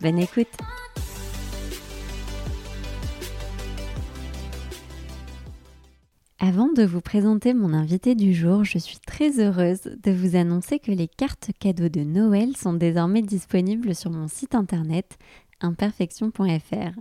[0.00, 0.46] Bonne écoute
[6.38, 10.78] Avant de vous présenter mon invité du jour, je suis très heureuse de vous annoncer
[10.78, 15.18] que les cartes cadeaux de Noël sont désormais disponibles sur mon site internet
[15.60, 17.00] imperfection.fr.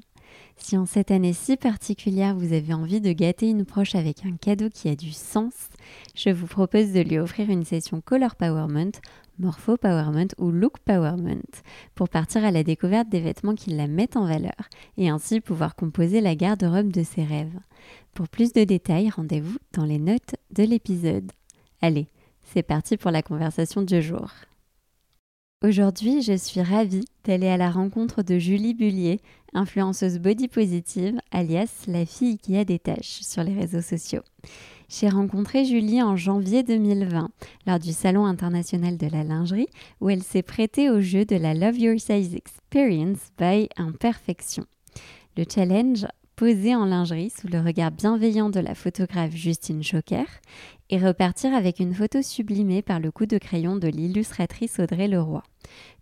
[0.58, 4.36] Si en cette année si particulière vous avez envie de gâter une proche avec un
[4.36, 5.54] cadeau qui a du sens,
[6.16, 8.92] je vous propose de lui offrir une session Color Powerment,
[9.40, 11.62] Morpho Powerment ou Look Powerment
[11.96, 15.76] pour partir à la découverte des vêtements qui la mettent en valeur et ainsi pouvoir
[15.76, 17.60] composer la garde-robe de ses rêves.
[18.14, 21.32] Pour plus de détails, rendez-vous dans les notes de l'épisode.
[21.82, 22.08] Allez,
[22.44, 24.32] c'est parti pour la conversation du jour.
[25.64, 29.20] Aujourd'hui, je suis ravie d'aller à la rencontre de Julie Bullier,
[29.56, 34.22] influenceuse body positive, alias la fille qui a des tâches sur les réseaux sociaux.
[34.88, 37.32] J'ai rencontré Julie en janvier 2020
[37.66, 39.70] lors du Salon international de la lingerie
[40.00, 44.66] où elle s'est prêtée au jeu de la Love Your Size Experience by Imperfection.
[45.38, 46.06] Le challenge
[46.38, 50.26] poser en lingerie sous le regard bienveillant de la photographe Justine Choquer
[50.92, 55.42] et repartir avec une photo sublimée par le coup de crayon de l'illustratrice Audrey Leroy.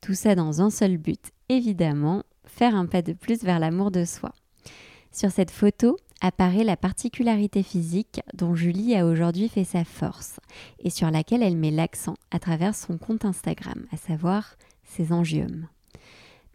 [0.02, 4.04] Tout ça dans un seul but, évidemment, faire un pas de plus vers l'amour de
[4.04, 4.34] soi.
[5.14, 10.42] Sur cette photo apparaît la particularité physique dont Julie a aujourd'hui fait sa force
[10.80, 15.70] et sur laquelle elle met l'accent à travers son compte Instagram, à savoir ses angiomes.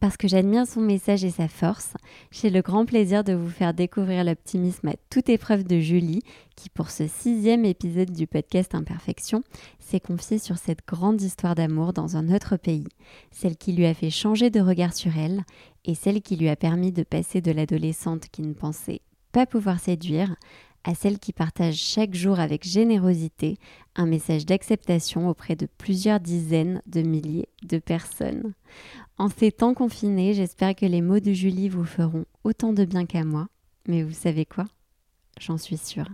[0.00, 1.92] Parce que j'admire son message et sa force,
[2.30, 6.22] j'ai le grand plaisir de vous faire découvrir l'optimisme à toute épreuve de Julie,
[6.56, 9.42] qui pour ce sixième épisode du podcast Imperfection
[9.78, 12.88] s'est confiée sur cette grande histoire d'amour dans un autre pays,
[13.30, 15.42] celle qui lui a fait changer de regard sur elle
[15.84, 19.02] et celle qui lui a permis de passer de l'adolescente qui ne pensait
[19.32, 20.34] pas pouvoir séduire
[20.84, 23.58] à celle qui partage chaque jour avec générosité
[23.96, 28.54] un message d'acceptation auprès de plusieurs dizaines de milliers de personnes.
[29.20, 33.04] En ces temps confinés, j'espère que les mots de Julie vous feront autant de bien
[33.04, 33.48] qu'à moi.
[33.86, 34.64] Mais vous savez quoi?
[35.38, 36.08] J'en suis sûre.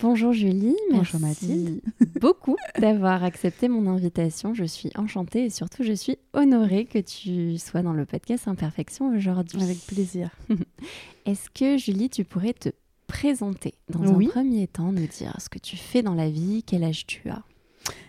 [0.00, 1.82] Bonjour Julie, Bonjour Mathilde.
[2.18, 4.54] beaucoup d'avoir accepté mon invitation.
[4.54, 9.14] Je suis enchantée et surtout je suis honorée que tu sois dans le podcast Imperfection
[9.14, 9.62] aujourd'hui.
[9.62, 10.30] Avec plaisir.
[11.26, 12.70] Est-ce que Julie, tu pourrais te
[13.06, 16.84] présenter dans un premier temps, nous dire ce que tu fais dans la vie, quel
[16.84, 17.42] âge tu as?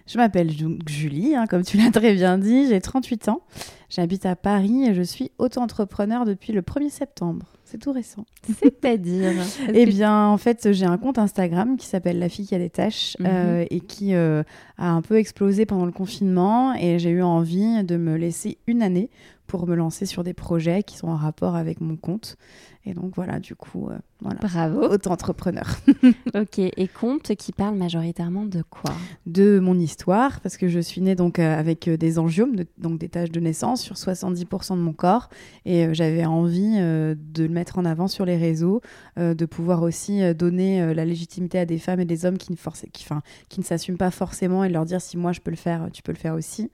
[0.07, 0.51] Je m'appelle
[0.87, 3.41] Julie, hein, comme tu l'as très bien dit, j'ai 38 ans,
[3.89, 7.45] j'habite à Paris et je suis auto-entrepreneur depuis le 1er septembre.
[7.65, 8.25] C'est tout récent.
[8.59, 9.33] C'est-à-dire
[9.73, 12.71] Eh bien, en fait, j'ai un compte Instagram qui s'appelle La fille qui a des
[12.71, 13.27] tâches mhm.
[13.29, 14.41] euh, et qui euh,
[14.77, 18.81] a un peu explosé pendant le confinement et j'ai eu envie de me laisser une
[18.81, 19.09] année
[19.49, 22.37] pour me lancer sur des projets qui sont en rapport avec mon compte.
[22.85, 24.39] Et donc voilà, du coup, euh, voilà.
[24.39, 24.81] Bravo.
[24.81, 25.67] Auto-entrepreneur.
[26.33, 28.93] ok, et compte qui parle majoritairement de quoi?
[29.25, 32.97] De mon histoire, parce que je suis née donc euh, avec euh, des angiomes, donc
[32.97, 35.29] des taches de naissance sur 70% de mon corps.
[35.65, 38.81] Et j'avais envie de le mettre en avant sur les réseaux,
[39.17, 42.57] de pouvoir aussi donner la légitimité à des femmes et des hommes qui ne,
[42.91, 43.05] qui,
[43.49, 46.01] qui ne s'assument pas forcément et leur dire si moi je peux le faire, tu
[46.01, 46.71] peux le faire aussi.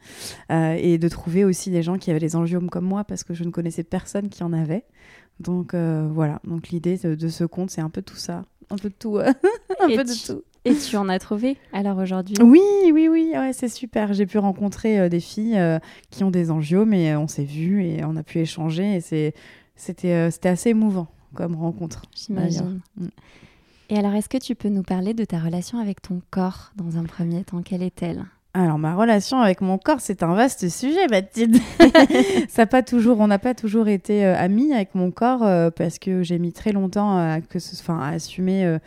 [0.49, 3.43] et de trouver aussi des gens qui avaient des angiomes comme moi, parce que je
[3.43, 4.85] ne connaissais personne qui en avait.
[5.39, 8.89] Donc euh, voilà, donc l'idée de, ce compte, c'est un peu tout ça, un peu
[8.89, 9.17] de tout,
[9.79, 10.43] un peu de tout.
[10.63, 12.35] Et tu en as trouvé alors aujourd'hui?
[12.41, 12.61] Oui,
[12.91, 14.13] oui, oui, ouais, c'est super.
[14.13, 15.77] J'ai pu rencontrer euh, des filles euh,
[16.09, 19.33] qui ont des angiomes mais on s'est vus et on a pu échanger et c'était
[19.75, 22.03] c'était assez émouvant comme rencontre.
[22.15, 22.81] J'imagine.
[22.97, 23.07] Mm.
[23.89, 26.97] Et alors, est-ce que tu peux nous parler de ta relation avec ton corps dans
[26.97, 27.61] un premier temps?
[27.61, 28.25] Quelle est-elle?
[28.57, 31.57] Alors ma relation avec mon corps, c'est un vaste sujet, Mathilde.
[32.49, 35.99] ça pas toujours, on n'a pas toujours été euh, amis avec mon corps euh, parce
[35.99, 38.77] que j'ai mis très longtemps à, que ce, enfin, à assumer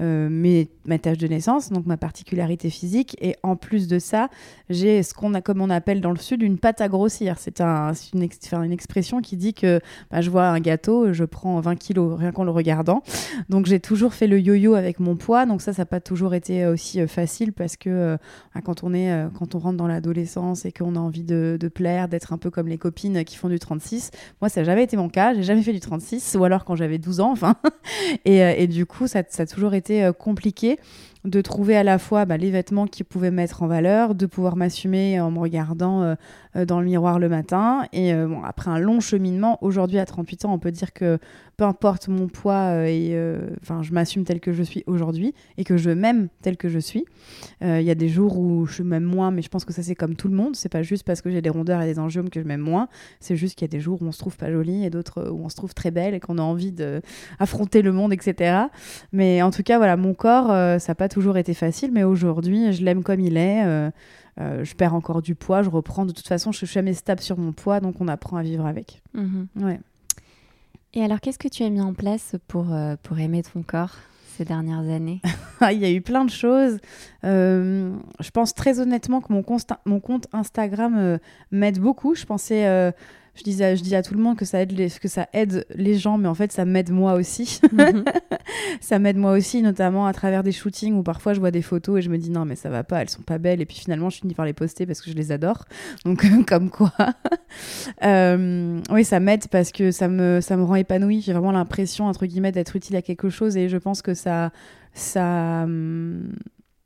[0.00, 3.16] euh, euh, ma tâche de naissance, donc ma particularité physique.
[3.20, 4.28] Et en plus de ça,
[4.70, 7.36] j'ai ce qu'on a, comme on appelle dans le sud, une pâte à grossir.
[7.38, 9.80] C'est un, une, une, expression qui dit que
[10.10, 13.02] bah, je vois un gâteau, je prends 20 kilos rien qu'en le regardant.
[13.48, 15.46] Donc j'ai toujours fait le yo-yo avec mon poids.
[15.46, 18.16] Donc ça, ça n'a pas toujours été aussi euh, facile parce que euh,
[18.54, 22.08] bah, quand, on est, quand on rentre dans l'adolescence et qu'on a envie de, plaire,
[22.08, 24.10] d'être un peu comme les copines qui font du 36,
[24.40, 25.34] moi, ça n'a jamais été mon cas.
[25.34, 27.56] J'ai jamais fait du 36, ou alors quand j'avais 12 ans, enfin.
[28.24, 30.78] et, du coup, ça a toujours été euh, compliqué
[31.28, 34.56] de trouver à la fois bah, les vêtements qui pouvaient mettre en valeur, de pouvoir
[34.56, 36.14] m'assumer en me regardant euh,
[36.56, 37.86] euh, dans le miroir le matin.
[37.92, 41.18] Et euh, bon, après un long cheminement, aujourd'hui à 38 ans, on peut dire que
[41.56, 43.18] peu importe mon poids, et,
[43.62, 46.78] enfin, je m'assume tel que je suis aujourd'hui et que je m'aime tel que je
[46.78, 47.04] suis.
[47.62, 49.96] Il y a des jours où je m'aime moins, mais je pense que ça c'est
[49.96, 50.54] comme tout le monde.
[50.54, 52.88] C'est pas juste parce que j'ai des rondeurs et des angiomes que je m'aime moins.
[53.18, 55.30] C'est juste qu'il y a des jours où on se trouve pas jolie et d'autres
[55.32, 58.66] où on se trouve très belle et qu'on a envie d'affronter le monde, etc.
[59.10, 62.72] Mais en tout cas, voilà, mon corps, ça n'a pas toujours été facile, mais aujourd'hui,
[62.72, 63.64] je l'aime comme il est.
[63.64, 63.90] Euh,
[64.40, 66.06] euh, je perds encore du poids, je reprends.
[66.06, 68.66] De toute façon, je suis jamais stable sur mon poids, donc on apprend à vivre
[68.66, 69.02] avec.
[69.14, 69.48] Mhm.
[69.60, 69.80] Ouais.
[70.94, 73.96] Et alors, qu'est-ce que tu as mis en place pour, euh, pour aimer ton corps
[74.36, 75.20] ces dernières années?
[75.60, 76.78] Ah, Il y a eu plein de choses.
[77.24, 79.44] je pense très honnêtement que mon,
[79.86, 81.18] mon compte Instagram
[81.50, 82.14] m'aide beaucoup.
[82.14, 82.92] Je pensais
[83.38, 85.64] je disais, je dis à tout le monde que ça aide les, que ça aide
[85.74, 87.60] les gens, mais en fait, ça m'aide moi aussi.
[87.72, 88.04] Mhm.
[88.80, 91.98] ça m'aide moi aussi, notamment à travers des shootings où parfois je vois des photos
[91.98, 93.60] et je me dis non, mais ça va pas, elles sont pas belles.
[93.60, 95.66] Et puis finalement, je finis par les poster parce que je les adore.
[96.04, 96.92] Donc, comme quoi.
[98.04, 101.22] Euh, oui, ça m'aide parce que ça me, ça me rend épanouie.
[101.22, 104.52] J'ai vraiment l'impression, entre guillemets, d'être utile à quelque chose et je pense que ça.
[104.92, 106.30] ça hum,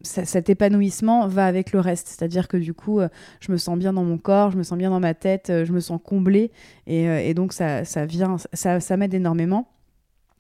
[0.05, 2.09] cet épanouissement va avec le reste.
[2.09, 3.09] C'est-à-dire que du coup, euh,
[3.41, 5.65] je me sens bien dans mon corps, je me sens bien dans ma tête, euh,
[5.65, 6.51] je me sens comblée.
[6.87, 9.69] Et, euh, et donc, ça, ça vient, ça m'aide énormément.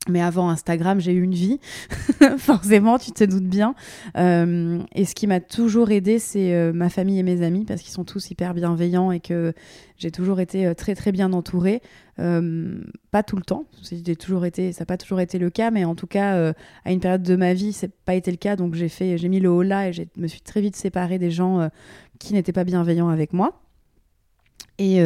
[0.08, 1.60] Mais avant Instagram, j'ai eu une vie.
[2.38, 3.74] Forcément, tu te doutes bien.
[4.16, 8.04] et ce qui m'a toujours aidé, c'est ma famille et mes amis, parce qu'ils sont
[8.04, 9.52] tous hyper bienveillants et que
[9.96, 11.80] j'ai toujours été très très bien entourée.
[12.18, 12.78] Euh,
[13.10, 15.84] pas tout le temps, j'ai toujours été, ça n'a pas toujours été le cas, mais
[15.84, 16.52] en tout cas, euh,
[16.84, 18.54] à une période de ma vie, c'est pas été le cas.
[18.56, 21.18] Donc j'ai fait, j'ai mis le haut là et je me suis très vite séparée
[21.18, 21.68] des gens euh,
[22.18, 23.60] qui n'étaient pas bienveillants avec moi.
[24.78, 25.00] Et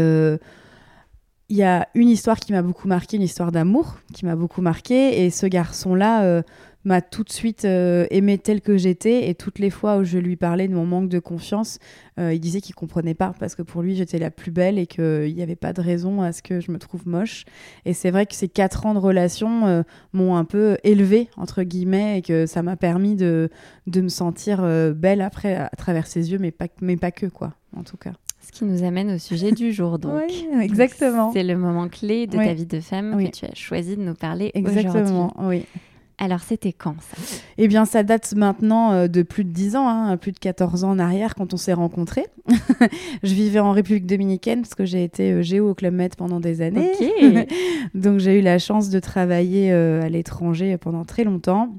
[1.48, 4.62] il y a une histoire qui m'a beaucoup marqué, une histoire d'amour qui m'a beaucoup
[4.62, 5.24] marqué.
[5.24, 6.42] Et ce garçon-là
[6.86, 10.18] m'a tout de suite euh, aimé tel que j'étais et toutes les fois où je
[10.18, 11.78] lui parlais de mon manque de confiance,
[12.18, 14.86] euh, il disait qu'il comprenait pas parce que pour lui j'étais la plus belle et
[14.86, 17.44] qu'il n'y avait pas de raison à ce que je me trouve moche.
[17.84, 21.64] Et c'est vrai que ces quatre ans de relation euh, m'ont un peu élevée entre
[21.64, 23.50] guillemets et que ça m'a permis de,
[23.88, 24.62] de me sentir
[24.94, 28.12] belle après à travers ses yeux, mais pas, mais pas que quoi, en tout cas.
[28.40, 30.22] Ce qui nous amène au sujet du jour, donc.
[30.28, 31.32] Oui, exactement.
[31.32, 34.14] C'est le moment clé de ta vie de femme que tu as choisi de nous
[34.14, 34.80] parler aujourd'hui.
[34.80, 35.64] Exactement, oui.
[36.18, 37.16] Alors, c'était quand ça?
[37.58, 40.84] Eh bien, ça date maintenant euh, de plus de 10 ans, hein, plus de 14
[40.84, 42.26] ans en arrière quand on s'est rencontrés.
[43.22, 46.40] je vivais en République dominicaine parce que j'ai été euh, géo au Club Med pendant
[46.40, 46.92] des années.
[47.94, 51.76] Donc, j'ai eu la chance de travailler euh, à l'étranger pendant très longtemps.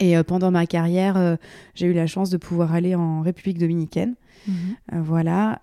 [0.00, 1.36] Et pendant ma carrière,
[1.74, 4.14] j'ai eu la chance de pouvoir aller en République dominicaine.
[4.46, 5.02] Mhm.
[5.02, 5.58] voilà.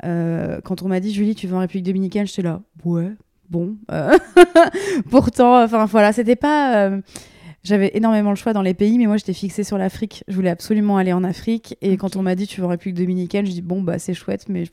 [0.66, 3.14] quand on m'a dit, Julie, tu vas en République dominicaine, j'étais là, ouais,
[3.50, 3.78] bon.
[5.10, 6.92] Pourtant, enfin voilà, c'était pas
[7.66, 10.24] j'avais énormément le choix dans les pays, mais moi j'étais fixée sur l'Afrique.
[10.28, 11.78] Je voulais absolument aller en Afrique.
[11.82, 14.14] Et quand on m'a dit tu veux en République dominicaine, je dis bon bah c'est
[14.14, 14.66] chouette, mais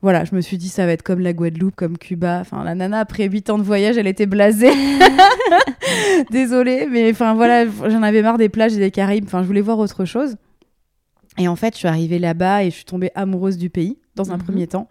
[0.00, 2.38] voilà, je me suis dit ça va être comme la Guadeloupe, comme Cuba.
[2.40, 4.70] Enfin la nana après 8 ans de voyage, elle était blasée.
[6.30, 9.24] Désolée, mais enfin voilà, j'en avais marre des plages et des Caraïbes.
[9.26, 10.36] Enfin je voulais voir autre chose.
[11.38, 14.32] Et en fait, je suis arrivée là-bas et je suis tombée amoureuse du pays, dans
[14.32, 14.42] un mhm.
[14.42, 14.88] premier temps,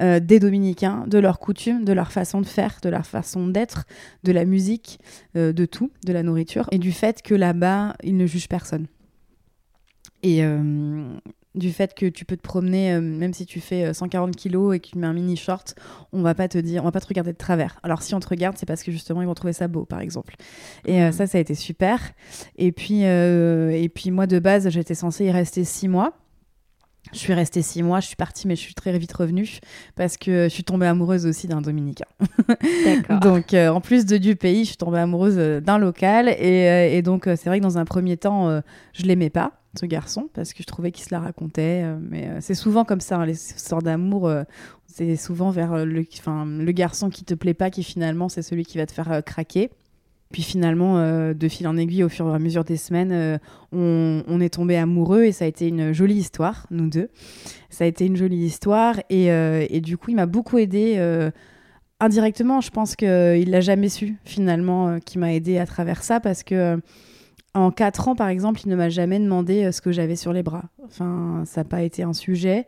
[0.00, 3.84] euh, des Dominicains, de leurs coutumes, de leur façon de faire, de leur façon d'être,
[4.24, 4.98] de la musique,
[5.36, 8.86] euh, de tout, de la nourriture, et du fait que là-bas, ils ne jugent personne.
[10.22, 11.12] Et euh,
[11.54, 14.80] du fait que tu peux te promener, même si tu fais 140 euh, kilos et
[14.80, 15.74] que tu mets un mini short,
[16.12, 17.78] on va pas te dire, on va pas te regarder de travers.
[17.82, 20.00] Alors si on te regarde, c'est parce que justement ils vont trouver ça beau, par
[20.00, 20.34] exemple.
[20.86, 21.12] Et mmh.
[21.12, 22.00] ça, ça a été super.
[22.56, 26.14] Et puis, et puis moi de base, j'étais censée y rester six mois.
[27.12, 29.58] Je suis restée six mois, je suis partie, mais je suis très vite revenue
[29.96, 32.06] parce que je suis tombée amoureuse aussi d'un Dominicain.
[33.22, 36.28] donc, en plus de du pays, je suis tombée amoureuse d'un local.
[36.28, 38.60] Et, et donc, c'est vrai que dans un premier temps,
[38.92, 41.82] je l'aimais pas ce garçon parce que je trouvais qu'il se la racontait.
[41.84, 44.26] Euh, mais euh, c'est souvent comme ça, hein, les histoires d'amour.
[44.26, 44.44] Euh,
[44.86, 48.78] c'est souvent vers le, le garçon qui te plaît pas qui finalement c'est celui qui
[48.78, 49.70] va te faire craquer.
[50.30, 50.98] Puis finalement,
[51.32, 53.40] de fil en aiguille, au fur et à mesure des semaines,
[53.72, 57.08] on, on, est tombé amoureux et ça a été une jolie histoire, nous deux.
[57.70, 60.98] Ça a été une jolie histoire et, et du coup, il m'a beaucoup aidé
[61.98, 62.60] indirectement.
[62.60, 66.78] Je pense qu'il l'a jamais su finalement, qui m'a aidé à travers ça parce que
[67.54, 70.32] en quatre ans, par exemple, il ne m'a jamais demandé euh, ce que j'avais sur
[70.32, 70.64] les bras.
[70.84, 72.66] Enfin, ça n'a pas été un sujet.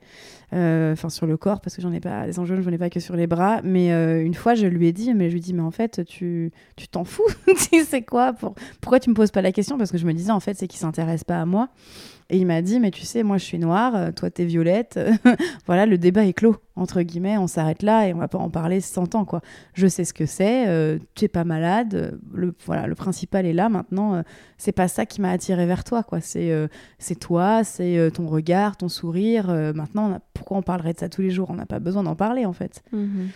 [0.52, 3.00] Enfin sur le corps, parce que j'en ai pas, les angiones, j'en ai pas que
[3.00, 3.60] sur les bras.
[3.62, 3.90] Mais
[4.22, 6.52] une fois, je lui ai dit, mais je lui ai mais en fait, tu
[6.90, 7.26] t'en fous,
[7.70, 9.78] tu sais quoi pour, Pourquoi tu me poses pas la question?
[9.78, 11.68] Parce que je me disais, en fait, c'est qu'il s'intéresse pas à moi.
[12.30, 15.00] Et il m'a dit, mais tu sais, moi je suis noire, euh, toi t'es violette.
[15.66, 18.50] voilà, le débat est clos, entre guillemets, on s'arrête là et on va pas en
[18.50, 19.40] parler 100 ans, quoi.
[19.74, 23.52] Je sais ce que c'est, euh, tu es pas malade, le, voilà, le principal est
[23.52, 24.14] là maintenant.
[24.14, 24.22] Euh,
[24.58, 26.20] c'est pas ça qui m'a attiré vers toi, quoi.
[26.20, 26.52] C'est
[26.98, 29.48] c'est toi, c'est ton regard, ton sourire.
[29.74, 31.50] maintenant, pourquoi on parlerait de ça tous les jours?
[31.50, 32.82] On n'a pas besoin d'en parler, en fait.
[32.92, 33.28] Mhm.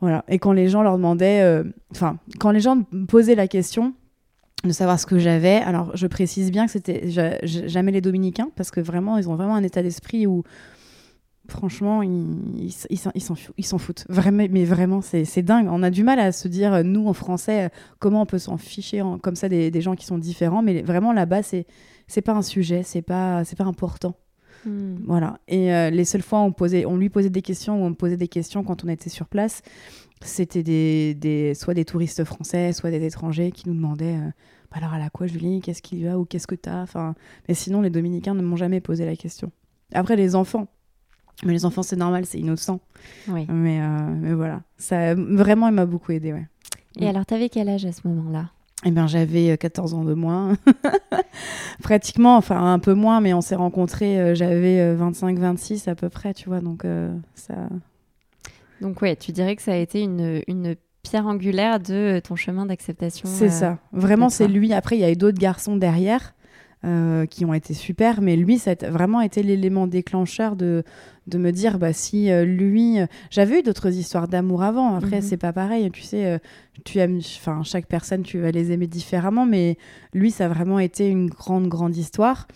[0.00, 0.24] Voilà.
[0.28, 3.94] Et quand les gens leur demandaient, enfin, quand les gens me posaient la question,
[4.64, 5.56] de savoir ce que j'avais.
[5.56, 7.10] Alors, je précise bien que c'était
[7.44, 10.44] jamais les Dominicains, parce que vraiment, ils ont vraiment un état d'esprit où,
[11.48, 14.04] franchement, ils s'en foutent.
[14.08, 15.68] Vraiment, mais vraiment, c'est dingue.
[15.70, 19.02] On a du mal à se dire, nous, en français, comment on peut s'en ficher
[19.22, 20.62] comme ça des, gens qui sont différents.
[20.62, 24.14] Mais vraiment, là-bas, c'est pas un sujet, c'est pas, pas important.
[24.64, 24.96] Hmm.
[25.06, 25.38] Voilà.
[25.48, 27.90] Et euh, les seules fois où on, posait, on lui posait des questions ou on
[27.90, 29.62] me posait des questions quand on était sur place,
[30.20, 34.30] c'était des, des, soit des touristes français, soit des étrangers qui nous demandaient euh,
[34.70, 36.80] bah alors à la quoi Julie, qu'est-ce qu'il y a ou qu'est-ce que t'as?
[36.80, 37.14] Enfin,
[37.46, 39.52] Mais sinon, les Dominicains ne m'ont jamais posé la question.
[39.92, 40.68] Après, les enfants.
[41.44, 42.80] Mais les enfants, c'est normal, c'est innocent.
[43.28, 43.46] Oui.
[43.50, 46.32] Mais, euh, mais voilà, ça vraiment, il m'a beaucoup aidé.
[46.32, 46.46] Ouais.
[46.98, 48.50] Et alors, t'avais quel âge à ce moment-là?
[48.84, 50.56] Eh bien, j'avais 14 ans de moins.
[51.82, 56.32] Pratiquement, enfin un peu moins, mais on s'est rencontrés, euh, j'avais 25-26 à peu près,
[56.32, 56.84] tu vois, donc
[57.34, 57.54] ça,
[58.82, 62.66] donc ouais, tu dirais que ça a été une, une pierre angulaire de ton chemin
[62.66, 63.28] d'acceptation.
[63.32, 63.78] C'est euh, ça.
[63.92, 64.74] Vraiment, c'est lui.
[64.74, 66.34] Après, il y a eu d'autres garçons derrière.
[66.84, 70.82] Euh, qui ont été super, mais lui, ça a vraiment été l'élément déclencheur de,
[71.28, 72.96] de me dire, bah, si euh, lui.
[73.30, 75.22] J'avais eu d'autres histoires d'amour avant, après, mhm.
[75.22, 76.40] c'est pas pareil, tu sais,
[76.84, 77.18] tu aimes.
[77.18, 79.78] Enfin, chaque personne, tu vas les aimer différemment, mais
[80.12, 82.48] lui, ça a vraiment été une grande, grande histoire.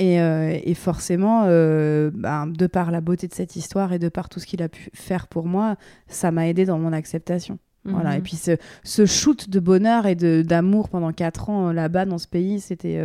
[0.00, 4.28] Euh, et, forcément, euh, ben, de par la beauté de cette histoire et de par
[4.28, 7.58] tout ce qu'il a pu faire pour moi, ça m'a aidé dans mon acceptation.
[7.84, 8.14] Voilà.
[8.14, 8.22] Et mhm.
[8.22, 12.60] puis ce, shoot de bonheur et d'amour pendant quatre ans euh, là-bas dans ce pays,
[12.60, 13.02] c'était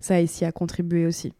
[0.00, 1.32] ça ici a contribué aussi.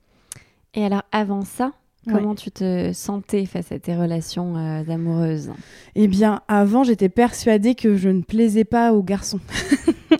[0.75, 1.73] Et alors avant ça,
[2.11, 4.57] Comment tu te sentais face à tes relations
[4.89, 5.53] amoureuses?
[5.95, 9.39] Eh bien, avant, j'étais persuadée que je ne plaisais pas aux garçons.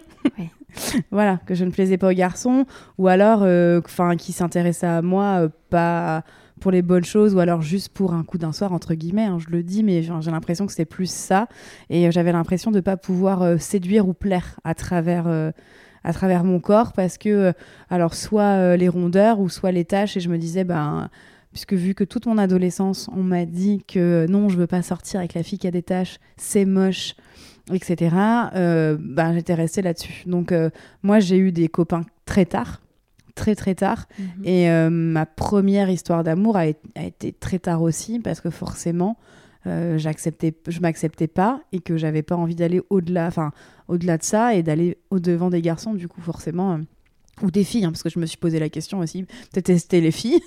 [1.11, 2.67] voilà, que je ne plaisais pas aux garçons,
[2.99, 6.25] ou alors, euh, enfin, qui s'intéressaient à moi, euh, pas
[6.61, 9.39] pour les bonnes choses, ou alors juste pour un coup d'un soir, entre guillemets, hein,
[9.39, 11.49] je le dis, mais j'ai l'impression que c'était plus ça,
[11.89, 15.53] et euh, j'avais l'impression de ne pas pouvoir séduire ou plaire à travers
[16.05, 17.53] à travers mon corps parce que
[17.91, 21.09] alors soit les rondeurs ou soit les tâches et je me disais ben
[21.53, 25.21] puisque vu que toute mon adolescence on m'a dit que non je veux pas sortir
[25.21, 27.15] avec la fille qui a des tâches c'est moche
[27.73, 28.17] etc.,
[28.55, 30.25] euh, bah, j'étais restée là-dessus.
[30.27, 30.71] Donc, euh,
[31.03, 32.81] moi, j'ai eu des copains très tard,
[33.35, 34.07] très très tard.
[34.19, 34.27] Mhm.
[34.45, 39.17] Et euh, ma première histoire d'amour a, été très tard aussi, parce que forcément,
[39.67, 43.53] j'acceptais, je m'acceptais pas et que j'avais pas envie d'aller au-delà, enfin,
[43.89, 45.95] au-delà de ça et d'aller au-devant des garçons.
[45.95, 46.81] Du coup, forcément
[47.43, 49.25] ou des filles, hein, parce que je me suis posé la question aussi.
[49.53, 50.41] Peut-être c'était les filles,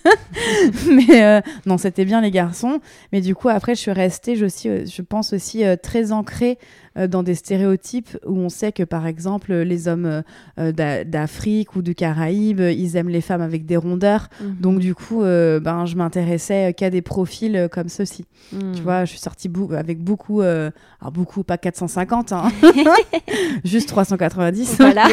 [0.87, 2.79] mais non, c'était bien les garçons.
[3.11, 6.57] Mais du coup, après, je suis restée, je, aussi, je pense aussi très ancrée
[6.92, 10.23] euh, dans des stéréotypes où on sait que, par exemple, les hommes
[10.59, 14.29] euh, d'Afrique ou du Caraïbes, ils aiment les femmes avec des rondeurs.
[14.41, 14.55] Mhm.
[14.59, 17.87] Donc, du coup, euh, ben, je m'intéressais qu'à des profils comme.
[17.87, 18.75] Mhm.
[18.75, 22.51] Tu vois, je suis sortie avec beaucoup, alors beaucoup, pas 450, hein.
[23.63, 24.77] juste 390.
[24.77, 25.07] Voilà.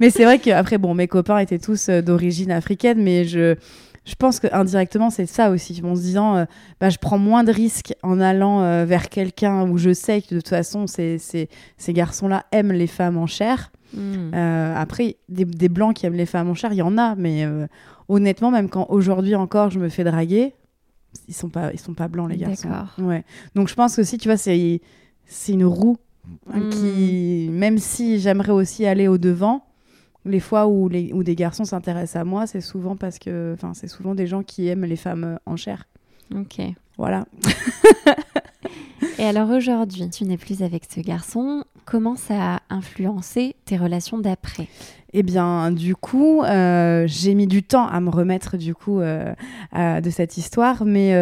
[0.00, 3.56] mais c'est vrai qu'après, bon, mes copains étaient tous d'origine africaine, mais je
[4.04, 6.44] je pense que indirectement c'est ça aussi en se disant euh,
[6.80, 10.34] bah, je prends moins de risques en allant euh, vers quelqu'un où je sais que
[10.34, 14.34] de toute façon ces, ces, ces garçons là aiment les femmes en chair hmm.
[14.34, 17.14] euh, après des, des, blancs qui aiment les femmes en chair il y en a
[17.14, 17.46] mais
[18.08, 20.54] honnêtement même quand aujourd'hui encore je me fais draguer
[21.28, 24.18] ils sont pas ils sont pas blancs les garçons ouais donc je pense que si
[24.18, 24.80] tu vois c'est
[25.26, 25.96] c'est une roue
[26.52, 26.70] hein, hmm.
[26.70, 29.64] qui même si j'aimerais aussi aller au devant
[30.24, 33.72] les fois où, les, où des garçons s'intéressent à moi, c'est souvent parce que, enfin,
[33.74, 35.86] c'est souvent des gens qui aiment les femmes euh, en chair.
[36.34, 36.60] Ok.
[36.96, 37.26] Voilà.
[39.18, 41.64] Et alors aujourd'hui, tu n'es plus avec ce garçon.
[41.84, 44.68] Comment ça a influencé tes relations d'après?
[45.12, 49.34] Eh bien, du coup, euh, j'ai mis du temps à me remettre du coup euh,
[49.74, 51.12] de cette histoire, mais,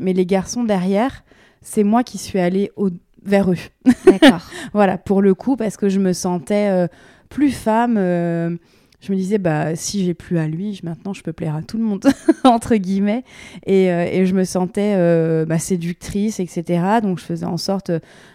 [0.00, 1.22] mais les garçons derrière,
[1.60, 2.88] c'est moi qui suis allée au
[3.24, 3.58] vers eux.
[4.06, 4.48] D'accord.
[4.72, 6.88] voilà, pour le coup, parce que je me sentais
[7.28, 7.96] plus femme.
[7.98, 8.56] Euh,
[9.00, 11.78] je me disais, bah, si j'ai plus à lui, maintenant je peux plaire à tout
[11.78, 12.04] le monde,
[12.44, 13.22] entre guillemets.
[13.64, 16.82] Et, euh, et, je me sentais euh, bah, séductrice, etc.
[17.00, 17.92] Donc je faisais en sorte,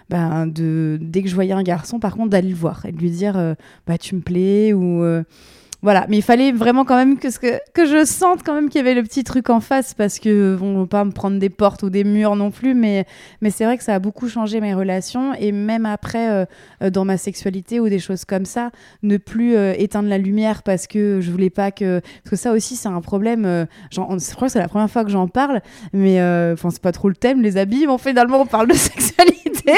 [0.10, 2.98] bah, de, dès que je voyais un garçon, par contre, d'aller le voir et de
[2.98, 3.56] lui dire,
[3.88, 5.04] bah, tu me plais ou
[5.84, 8.70] voilà, mais il fallait vraiment quand même que, ce que, que je sente quand même
[8.70, 11.12] qu'il y avait le petit truc en face parce que bon, on va pas me
[11.12, 13.06] prendre des portes ou des murs non plus, mais,
[13.42, 16.46] mais c'est vrai que ça a beaucoup changé mes relations et même après
[16.82, 18.72] euh, dans ma sexualité ou des choses comme ça,
[19.04, 22.54] ne plus euh, éteindre la lumière parce que je voulais pas que parce que ça
[22.54, 23.46] aussi c'est un problème.
[23.46, 25.62] Euh, genre, on- je crois que c'est la première fois que j'en parle,
[25.92, 28.74] mais euh, enfin c'est pas trop le thème les habits, mais finalement on parle de
[28.74, 29.74] sexualité.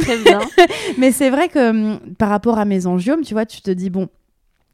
[0.00, 0.40] Très bien.
[0.98, 3.88] Mais c'est vrai que hum, par rapport à mes angiomes, tu vois, tu te dis,
[3.88, 4.08] bon,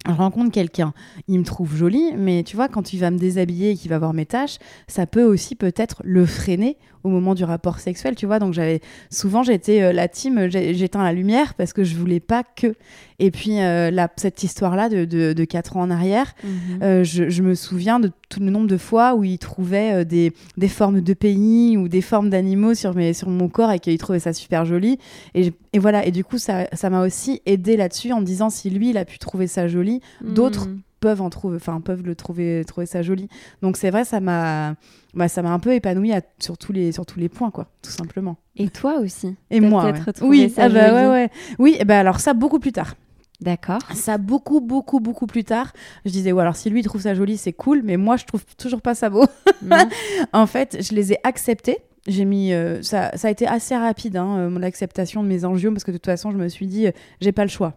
[0.09, 0.93] je rencontre quelqu'un,
[1.29, 3.99] il me trouve jolie, mais tu vois, quand il va me déshabiller et qu'il va
[3.99, 4.59] voir mes tâches,
[4.89, 8.41] ça peut aussi peut-être le freiner au moment du rapport sexuel, tu vois.
[8.41, 12.43] Donc j'avais souvent j'étais euh, la team, j'éteins la lumière parce que je voulais pas
[12.43, 12.75] que.
[13.21, 16.83] Et puis euh, la, cette histoire-là de, de, de 4 ans en arrière, Mhm.
[16.83, 20.05] euh, je, je me souviens de tout le nombre de fois où il trouvait euh,
[20.05, 23.79] des, des formes de pays ou des formes d'animaux sur, mes, sur mon corps et
[23.79, 24.99] qu'il trouvait ça super joli.
[25.35, 28.69] Et, voilà, et du coup, ça ça m'a aussi aidé là-dessus en me disant si
[28.71, 30.81] lui, il a pu trouver ça joli, d'autres Mhm.
[31.01, 33.29] peuvent en trouver, enfin peuvent le trouver, trouver ça joli.
[33.63, 34.75] Donc c'est vrai, ça m'a,
[35.15, 37.69] bah, ça m'a un peu épanouie à- sur tous les, sur tous les points, quoi,
[37.83, 38.37] tout simplement.
[38.57, 39.37] Et toi aussi.
[39.51, 40.01] Et moi, ouais.
[40.23, 41.31] oui, ça ah bah, ouais, ouais.
[41.59, 42.95] oui, et bah alors ça beaucoup plus tard.
[43.43, 43.81] D'accord.
[43.95, 45.73] Ça beaucoup, beaucoup, beaucoup plus tard.
[46.07, 48.25] Je disais, ouais, alors si lui il trouve ça joli, c'est cool, mais moi je
[48.25, 49.27] trouve toujours pas ça beau.
[50.33, 51.79] En fait, je les ai acceptés.
[52.09, 55.45] J'ai mis, euh, ça, ça a été assez rapide, hein, euh, mon acceptation de mes
[55.45, 57.75] angiomes, parce que de toute façon, je me suis dit, euh, j'ai pas le choix.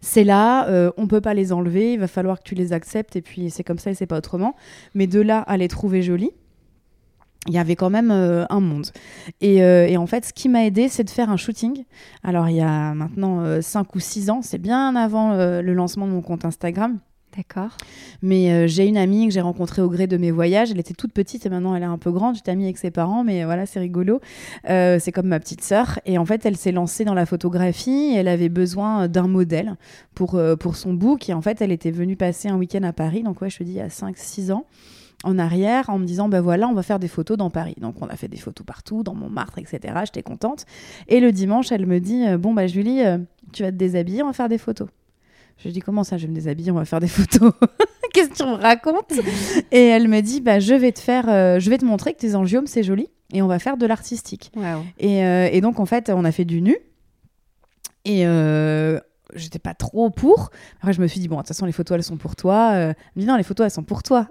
[0.00, 3.16] C'est là, euh, on peut pas les enlever, il va falloir que tu les acceptes,
[3.16, 4.54] et puis c'est comme ça et c'est pas autrement.
[4.94, 6.32] Mais de là à les trouver jolies,
[7.46, 8.86] il y avait quand même euh, un monde.
[9.40, 11.84] Et, euh, et en fait, ce qui m'a aidé, c'est de faire un shooting.
[12.22, 16.06] Alors, il y a maintenant 5 ou 6 ans, c'est bien avant euh, le lancement
[16.06, 16.98] de mon compte Instagram.
[17.36, 17.76] D'accord.
[18.22, 20.70] Mais euh, j'ai une amie que j'ai rencontrée au gré de mes voyages.
[20.70, 22.34] Elle était toute petite et maintenant elle est un peu grande.
[22.34, 24.20] J'étais amie avec ses parents, mais voilà, c'est rigolo.
[24.68, 26.00] Euh, c'est comme ma petite sœur.
[26.06, 28.14] Et en fait, elle s'est lancée dans la photographie.
[28.16, 29.76] Elle avait besoin d'un modèle
[30.14, 31.28] pour, euh, pour son book.
[31.28, 33.22] Et en fait, elle était venue passer un week-end à Paris.
[33.22, 34.64] Donc, ouais, je te dis, il y a 5-6 ans
[35.24, 38.00] en arrière en me disant ben voilà on va faire des photos dans Paris donc
[38.00, 40.64] on a fait des photos partout dans Montmartre etc j'étais contente
[41.08, 43.00] et le dimanche elle me dit bon bah Julie
[43.52, 44.86] tu vas te déshabiller on va faire des photos
[45.58, 47.52] je lui dis comment ça je vais me déshabiller on va faire des photos
[48.12, 49.12] qu'est-ce que tu me racontes
[49.72, 52.18] et elle me dit bah je vais te faire euh, je vais te montrer que
[52.18, 54.52] tes angiomes c'est joli et on va faire de l'artistique
[54.98, 56.76] et, euh, et donc, en fait, on a fait du nu.
[58.04, 58.98] Et euh,
[59.34, 60.50] j'étais pas trop pour.
[60.78, 62.72] Après, je me suis dit, bon, de toute façon, les photos, elles sont pour toi.
[62.72, 64.28] Euh, elle me dit, non, les photos, elles sont pour toi.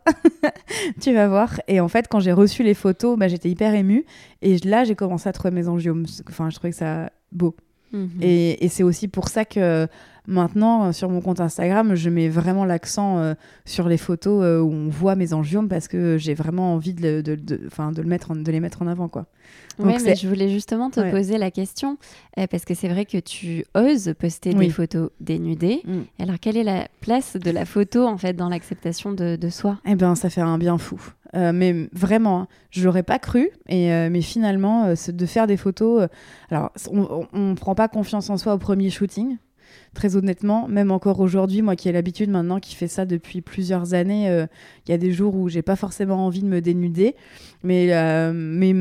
[1.02, 1.62] tu vas voir.
[1.68, 4.06] Et en fait, quand j'ai reçu les photos, bah, j'étais hyper émue.
[4.42, 6.06] Et là, j'ai commencé à trouver mes angiomes.
[6.28, 7.56] Enfin, je trouvais que ça beau.
[7.92, 8.10] Mhm.
[8.22, 9.88] Et, et c'est aussi pour ça que
[10.28, 13.34] maintenant, euh, sur mon compte Instagram, je mets vraiment l'accent euh,
[13.66, 17.02] sur les photos euh, où on voit mes angiomes parce que j'ai vraiment envie de,
[17.02, 19.08] le- de, de- de, le mettre en- de les mettre en avant.
[19.08, 19.26] Quoi.
[19.80, 21.12] Donc Ouais, mais je voulais justement te Ouais.
[21.12, 21.98] poser la question,
[22.38, 24.68] euh, parce que c'est vrai que tu oses poster Oui.
[24.68, 25.82] des photos dénudées.
[25.86, 26.24] Mm.
[26.24, 29.78] Alors, quelle est la place de la photo, en fait, dans l'acceptation de, soi?
[29.86, 31.00] Eh ben, ça fait un bien fou.
[31.36, 33.50] Euh, mais vraiment, hein, je l'aurais pas cru.
[33.70, 36.08] Et euh, mais finalement, euh, de faire des photos.
[36.50, 39.38] alors, on, on prend pas confiance en soi au premier shooting.
[39.94, 43.94] Très honnêtement, même encore aujourd'hui, moi qui ai l'habitude maintenant, qui fait ça depuis plusieurs
[43.94, 44.46] années, euh,
[44.88, 47.16] il y a des jours où j'ai pas forcément envie de me dénuder.
[47.64, 48.76] Mais, euh, mais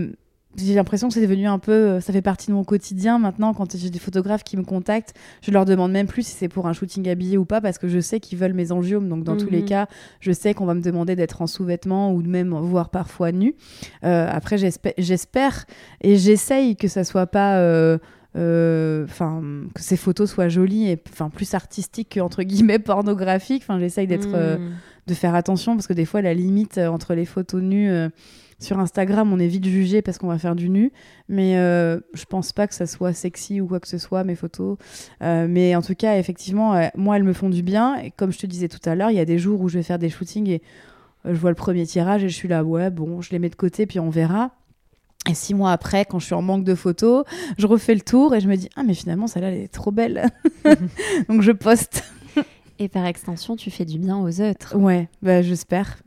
[0.58, 3.52] j'ai l'impression que c'est devenu un peu, ça fait partie de mon quotidien maintenant.
[3.52, 6.66] Quand j'ai des photographes qui me contactent, je leur demande même plus si c'est pour
[6.66, 9.06] un shooting habillé ou pas, parce que je sais qu'ils veulent mes angiomes.
[9.08, 9.64] Donc dans tous les Mhm.
[9.66, 9.86] cas,
[10.20, 13.54] je sais qu'on va me demander d'être en sous-vêtements ou de même voire parfois nu.
[14.04, 15.66] Euh, après, j'espère- j'espère
[16.00, 17.58] et j'essaye que ça soit pas.
[17.58, 17.98] euh,
[18.36, 19.06] euh,
[19.74, 23.62] que ces photos soient jolies et enfin plus artistiques que entre guillemets pornographiques.
[23.62, 24.72] Enfin, j'essaye d'être, euh, Mm.
[25.06, 27.90] de faire attention parce que des fois la limite euh, entre les photos nues
[28.58, 30.92] sur Instagram, on est vite jugé parce qu'on va faire du nu.
[31.28, 34.78] Mais je pense pas que ça soit sexy ou quoi que ce soit mes photos.
[35.20, 37.96] Mais en tout cas, effectivement, moi elles me font du bien.
[37.96, 39.78] Et comme je te disais tout à l'heure, il y a des jours où je
[39.78, 40.62] vais faire des shootings et
[41.26, 43.56] je vois le premier tirage et je suis là, ouais, bon, je les mets de
[43.56, 44.52] côté puis on verra.
[45.28, 47.24] Et six mois après, quand je suis en manque de photos,
[47.58, 49.90] je refais le tour et je me dis, ah, mais finalement, celle-là, elle est trop
[49.90, 50.30] belle.
[51.28, 52.04] Donc je poste.
[52.78, 54.76] Et par extension, tu fais du bien aux autres.
[54.76, 55.98] Ouais, bah, j'espère.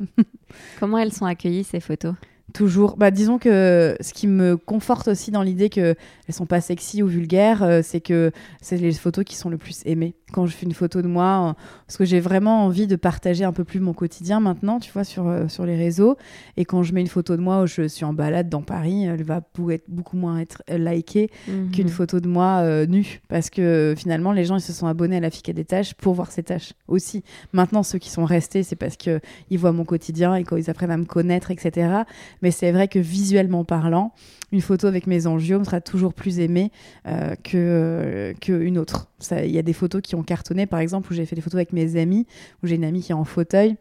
[0.79, 2.13] Comment elles sont accueillies, ces photos?
[2.53, 2.97] Toujours.
[2.97, 5.95] Bah, disons que ce qui me conforte aussi dans l'idée qu'elles
[6.29, 8.31] sont pas sexy ou vulgaires, euh, c'est que
[8.61, 10.15] c'est les photos qui sont le plus aimées.
[10.31, 11.53] Quand je fais une photo de moi, euh,
[11.87, 15.03] parce que j'ai vraiment envie de partager un peu plus mon quotidien maintenant, tu vois,
[15.03, 16.17] sur, euh, sur les réseaux.
[16.57, 19.05] Et quand je mets une photo de moi où je suis en balade dans Paris,
[19.05, 21.29] elle va être beaucoup moins être likée
[21.71, 21.89] qu'une Mhm.
[21.89, 23.21] photo de moi nue.
[23.27, 25.65] Parce que finalement, les gens, ils se sont abonnés à la fille qui a des
[25.65, 27.23] tâches pour voir ses tâches aussi.
[27.53, 29.19] Maintenant, ceux qui sont restés, c'est parce qu'ils
[29.53, 32.03] voient mon quotidien et qu'ils apprennent à me connaître, etc.
[32.41, 34.13] Mais c'est vrai que visuellement parlant,
[34.51, 36.71] une photo avec mes angiomes sera toujours plus aimée
[37.07, 39.09] euh, que qu'une autre.
[39.31, 41.57] Il y a des photos qui ont cartonné, par exemple, où j'ai fait des photos
[41.57, 42.25] avec mes amis,
[42.63, 43.77] où j'ai une amie qui est en fauteuil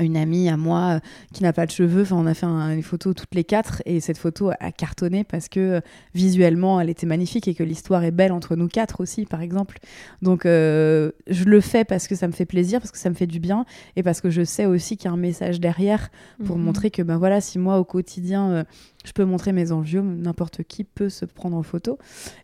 [0.00, 1.00] une amie à moi euh,
[1.32, 2.02] qui n'a pas de cheveux.
[2.02, 5.48] Enfin, on a fait une photo toutes les quatre et cette photo a cartonné parce
[5.48, 5.80] que euh,
[6.14, 9.78] visuellement, elle était magnifique et que l'histoire est belle entre nous quatre aussi, par exemple.
[10.22, 13.14] Donc, euh, je le fais parce que ça me fait plaisir, parce que ça me
[13.14, 13.64] fait du bien
[13.96, 16.10] et parce que je sais aussi qu'il y a un message derrière
[16.44, 16.64] pour mhm.
[16.64, 18.64] montrer que, ben voilà, si moi au quotidien,
[19.04, 21.98] je peux montrer mes envieux, n'importe qui peut se prendre en photo.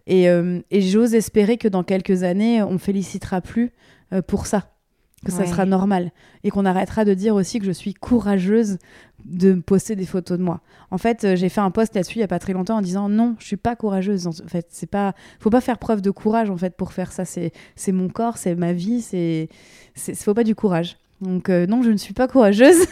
[0.06, 3.72] Et, et j'ose espérer que dans quelques années, on félicitera plus
[4.26, 4.72] pour ça
[5.24, 6.10] que ça sera normal
[6.44, 8.78] et qu'on arrêtera de dire aussi que je suis courageuse
[9.24, 10.60] de poster des photos de moi.
[10.90, 12.82] En fait, euh, j'ai fait un post là-dessus il y a pas très longtemps en
[12.82, 14.26] disant non, je suis pas courageuse.
[14.26, 17.24] En fait, c'est pas faut pas faire preuve de courage en fait pour faire ça,
[17.24, 19.48] c'est c'est mon corps, c'est ma vie, c'est
[19.94, 20.98] c'est faut pas du courage.
[21.20, 22.86] Donc euh, non, je ne suis pas courageuse.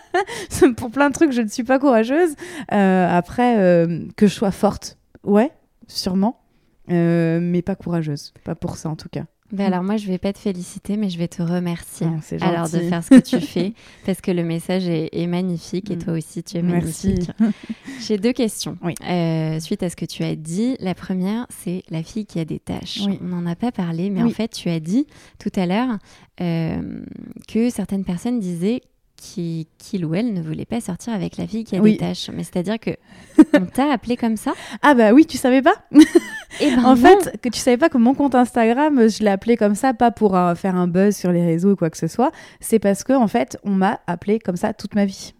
[0.76, 2.34] pour plein de trucs, je ne suis pas courageuse.
[2.72, 3.86] Euh, après
[4.16, 5.52] que je sois forte, ouais,
[5.86, 6.40] sûrement,
[6.88, 9.24] mais pas courageuse, pas pour ça en tout cas.
[9.50, 12.06] Ben alors moi, je vais pas te féliciter, mais je vais te remercier
[12.40, 13.72] ah, alors de faire ce que tu fais,
[14.04, 15.98] parce que le message est, magnifique et mm.
[15.98, 17.30] toi aussi, tu es magnifique.
[18.06, 18.76] J'ai deux questions.
[19.08, 22.44] Euh, suite à ce que tu as dit, la première, c'est la fille qui a
[22.44, 23.00] des tâches.
[23.22, 25.06] On n'en a pas parlé, mais en fait, tu as dit
[25.38, 25.98] tout à l'heure
[26.40, 27.02] euh,
[27.46, 28.82] que certaines personnes disaient
[29.18, 32.30] qu'il ou elle ne voulait pas sortir avec la fille qui a des tâches.
[32.32, 32.90] Mais c'est-à-dire que
[33.54, 35.74] on t'a appelé comme ça Ah bah oui, tu savais pas
[36.60, 39.56] eh ben En fait, que tu savais pas que mon compte Instagram, je l'ai appelé
[39.56, 42.06] comme ça, pas pour euh, faire un buzz sur les réseaux ou quoi que ce
[42.06, 42.30] soit.
[42.60, 45.34] C'est parce que en fait, on m'a appelé comme ça toute ma vie.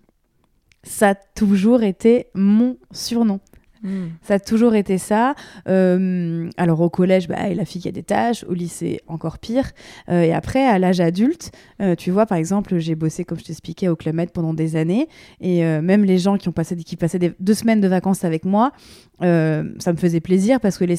[0.83, 3.41] Ça a toujours été mon surnom.
[3.83, 4.09] Hmm.
[4.23, 5.35] Ça a toujours été ça.
[5.69, 9.71] Euh, alors au collège, bah, la fille qui a des tâches, au lycée encore pire.
[10.09, 13.45] Euh, et après, à l'âge adulte, euh, tu vois, par exemple, j'ai bossé, comme je
[13.45, 15.09] t'expliquais, au Club pendant des années.
[15.41, 18.73] Et même les gens qui, ont passé, passaient deux semaines de vacances avec moi,
[19.21, 19.63] ça
[19.93, 20.97] me faisait plaisir parce que les,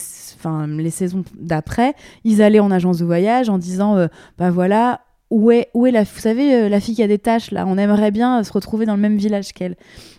[0.77, 5.69] les saisons d'après, ils allaient en agence de voyage en disant, bah voilà, où est,
[5.73, 8.11] où est la, vous savez, euh, la fille qui a des tâches là, on aimerait
[8.11, 9.75] bien se retrouver dans le même village qu'elle.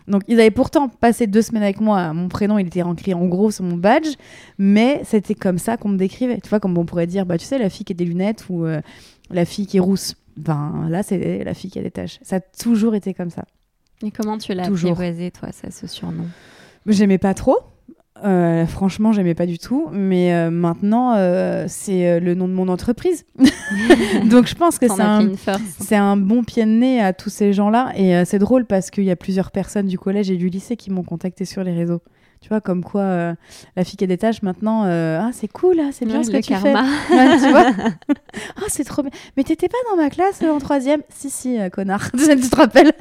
[0.09, 3.27] Donc ils avaient pourtant passé deux semaines avec moi, mon prénom il était écrit en
[3.27, 4.15] gros sur mon badge,
[4.59, 6.41] mais c'était comme ça qu'on me décrivait.
[6.41, 8.47] Tu vois, comme on pourrait dire, bah tu sais, la fille qui a des lunettes
[8.49, 8.81] ou euh,
[9.31, 10.15] la fille qui est rousse.
[10.37, 12.19] Ben là, c'est la fille qui a des tâches.
[12.23, 13.45] Ça a toujours été comme ça.
[14.03, 16.27] Et comment tu l'as apprivoisé, toi, ça, ce surnom?
[16.87, 17.59] J'aimais pas trop.
[18.25, 22.69] Euh, franchement, j'aimais pas du tout, mais euh, maintenant, euh, c'est le nom de mon
[22.69, 23.25] entreprise.
[24.31, 25.31] Donc, je pense que c'est un,
[25.79, 27.93] c'est un bon pied de nez à tous ces gens-là.
[27.97, 30.91] Et c'est drôle parce qu'il y a plusieurs personnes du collège et du lycée qui
[30.91, 32.03] m'ont contacté sur les réseaux.
[32.41, 33.35] Tu vois, comme quoi euh,
[33.77, 36.31] la fille qui a des tâches maintenant, euh, ah c'est cool, ah, c'est bien ce
[36.31, 36.85] que tu karma.
[36.87, 37.39] fais.
[37.39, 37.67] tu vois
[38.57, 39.11] Ah c'est trop bien.
[39.37, 41.03] Mais t'étais pas dans ma classe euh, en troisième?
[41.11, 42.11] Si si, connard.
[42.17, 42.93] tu te rappelles?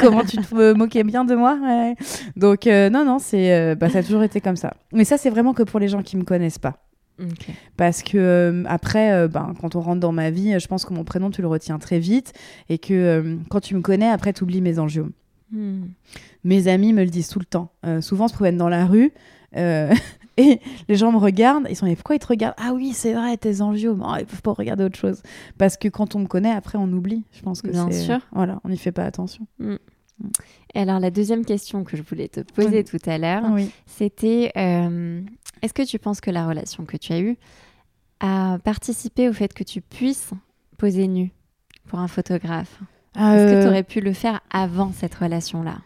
[0.00, 1.58] Comment tu te moquais bien de moi?
[2.36, 4.72] Donc non non, c'est bah, ça a toujours été comme ça.
[4.92, 6.78] Mais ça c'est vraiment que pour les gens qui me connaissent pas.
[7.76, 11.30] Parce que après, ben, quand on rentre dans ma vie, je pense que mon prénom,
[11.30, 12.32] tu le retiens très vite.
[12.70, 15.12] Et que quand tu me connais, après, tu oublies mes enjeux.
[15.52, 15.86] Hmm.
[16.44, 17.72] Mes amis me le disent tout le temps.
[17.86, 19.12] Euh, souvent, se promènent dans la rue
[19.56, 19.94] euh,
[20.36, 21.66] et les gens me regardent.
[21.70, 22.56] Ils sont là, pourquoi ils te regardent?
[22.58, 23.96] Ah oui, c'est vrai, tes envieux.
[23.98, 25.22] Oh, ils peuvent pas regarder autre chose.
[25.56, 27.24] Parce que quand on me connaît, après, on oublie.
[27.32, 28.20] Je pense que Bien sûr.
[28.32, 29.46] Voilà, on n'y fait pas attention.
[29.58, 29.76] Hmm.
[30.74, 33.44] Et alors, la deuxième question que je voulais te poser tout à l'heure,
[33.86, 35.22] c'était euh,
[35.62, 37.36] est-ce que tu penses que la relation que tu as eue
[38.20, 40.32] a participé au fait que tu puisses
[40.76, 41.30] poser nu
[41.86, 42.80] pour un photographe?
[43.18, 45.76] Est-ce que tu aurais pu le faire avant cette relation-là?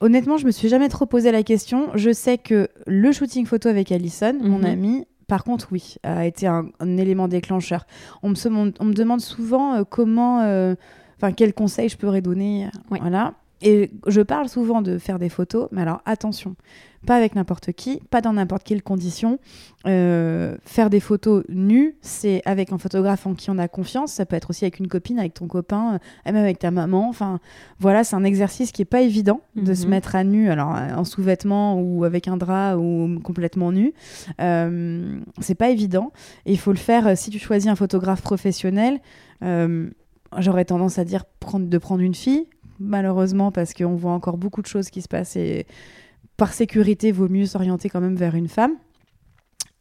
[0.00, 1.88] Honnêtement, je me suis jamais trop posé la question.
[1.94, 4.64] Je sais que le shooting photo avec Alison, mon mhm.
[4.64, 7.86] amie, par contre, oui, a été un, élément déclencheur.
[8.22, 10.74] On me, on me demande souvent euh, comment, euh,
[11.16, 12.68] enfin, quels conseils je pourrais donner.
[12.90, 13.34] Voilà.
[13.62, 16.56] Et je parle souvent de faire des photos, mais alors attention,
[17.06, 19.38] pas avec n'importe qui, pas dans n'importe quelle condition.
[19.86, 24.12] Euh, faire des photos nues, c'est avec un photographe en qui on a confiance.
[24.12, 27.08] Ça peut être aussi avec une copine, avec ton copain, euh, même avec ta maman.
[27.08, 27.40] Enfin,
[27.78, 29.90] voilà, c'est un exercice qui est pas évident de se mhm.
[29.90, 33.94] mettre à nu, alors en sous-vêtements ou avec un drap ou complètement nu.
[34.40, 36.12] Euh, c'est pas évident.
[36.44, 39.00] Et il faut le faire euh, si tu choisis un photographe professionnel.
[40.38, 42.46] J'aurais tendance à dire prendre, de prendre une fille,
[42.78, 45.66] malheureusement, parce qu'on voit encore beaucoup de choses qui se passent et
[46.36, 48.76] par sécurité, vaut mieux s'orienter quand même vers une femme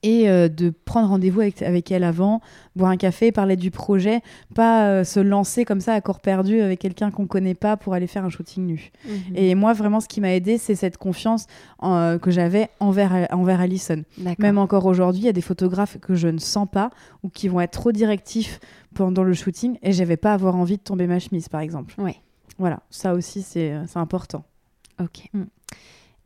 [0.05, 2.39] et euh, de prendre rendez-vous avec, avec, elle avant,
[2.75, 4.21] boire un café, parler du projet,
[4.53, 7.95] pas euh, se lancer comme ça à corps perdu avec quelqu'un qu'on connaît pas pour
[7.95, 8.91] aller faire un shooting nu.
[9.07, 9.35] Mhm.
[9.35, 11.47] Et moi, vraiment, ce qui m'a aidé, c'est cette confiance
[11.81, 14.03] euh, que j'avais envers, envers Alison.
[14.37, 16.91] Même encore aujourd'hui, il y a des photographes que je ne sens pas
[17.23, 18.59] ou qui vont être trop directifs
[18.93, 21.95] pendant le shooting et j'avais pas avoir envie de tomber ma chemise, par exemple.
[21.97, 22.21] Oui.
[22.57, 24.43] Voilà, ça aussi, c'est important.
[24.99, 25.29] Ok.
[25.33, 25.43] Mm.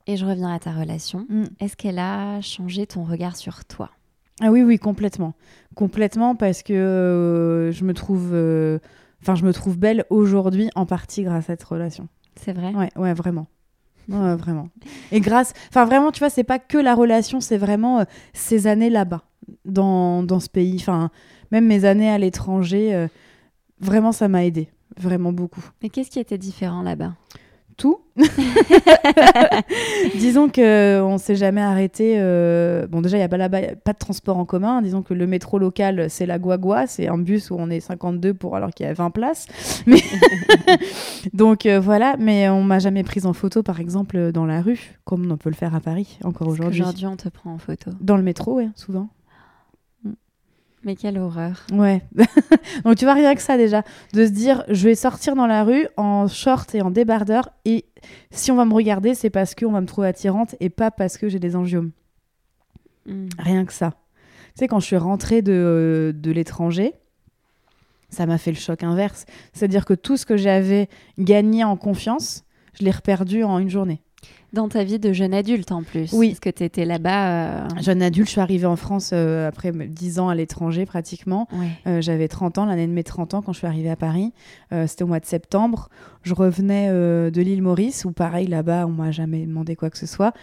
[0.08, 1.26] Et je reviens à ta relation.
[1.30, 1.46] Mm.
[1.60, 3.89] Est-ce qu'elle a changé ton regard sur toi?
[4.42, 5.34] Ah oui, oui, complètement.
[5.76, 8.30] Complètement parce que euh, je me trouve...
[8.34, 8.80] euh,
[9.22, 12.08] Enfin, je me trouve belle aujourd'hui en partie grâce à cette relation.
[12.38, 12.74] C'est vrai?
[12.74, 13.48] Ouais, ouais, vraiment.
[14.08, 14.70] Ouais, vraiment.
[15.12, 15.54] Et grâce...
[15.68, 19.24] Enfin, vraiment, tu vois, c'est pas que la relation, c'est vraiment euh, ces années là-bas,
[19.65, 20.78] dans, dans ce pays.
[20.80, 21.12] Enfin,
[21.52, 23.08] même mes années à l'étranger, euh,
[23.82, 24.70] vraiment, ça m'a aidé.
[25.00, 25.64] Vraiment beaucoup.
[25.82, 27.14] Mais qu'est-ce qui était différent là-bas?
[27.78, 28.02] Tout.
[30.16, 32.16] Disons que on s'est jamais arrêté.
[32.18, 34.82] euh, Bon, déjà, il y a pas a pas de transport en commun.
[34.82, 36.88] Disons que le métro local, c'est la Guagua.
[36.88, 39.48] C'est un bus où on est 52 pour alors qu'il y a 20 places.
[39.88, 40.02] Mais
[41.34, 42.16] donc euh, voilà.
[42.20, 45.50] Mais on m'a jamais prise en photo, par exemple, dans la rue, comme on peut
[45.50, 46.80] le faire à Paris encore aujourd'hui.
[46.80, 47.92] qu'aujourd'hui, on te prend en photo.
[48.02, 49.08] Dans le métro, ouais, souvent.
[50.84, 51.65] Mais quelle horreur.
[51.74, 52.02] Ouais.
[52.86, 55.63] Donc tu vois rien que ça déjà, de se dire je vais sortir dans la
[55.63, 57.86] rue en short et en débardeur et
[58.32, 61.18] si on va me regarder c'est parce qu'on va me trouver attirante et pas parce
[61.18, 61.92] que j'ai des angiomes.
[63.06, 63.28] Mm.
[63.38, 63.92] Rien que ça.
[64.56, 66.94] Tu sais quand je suis rentrée de, de l'étranger,
[68.10, 69.26] ça m'a fait le choc inverse.
[69.54, 74.02] C'est-à-dire que tout ce que j'avais gagné en confiance, je l'ai reperdu en une journée.
[74.52, 76.12] Dans ta vie de jeune adulte en plus.
[76.12, 76.30] Oui.
[76.30, 77.66] Parce que tu étais là-bas.
[77.66, 81.48] euh, Jeune adulte, je suis arrivée en France euh, après 10 ans à l'étranger pratiquement.
[81.86, 84.34] Euh, J'avais 30 ans, l'année de mes 30 ans quand je suis arrivée à Paris.
[84.88, 85.90] C'était au mois de septembre.
[86.24, 90.08] Je revenais de l'île Maurice, où pareil, là-bas, on m'a jamais demandé quoi que ce
[90.08, 90.34] soit.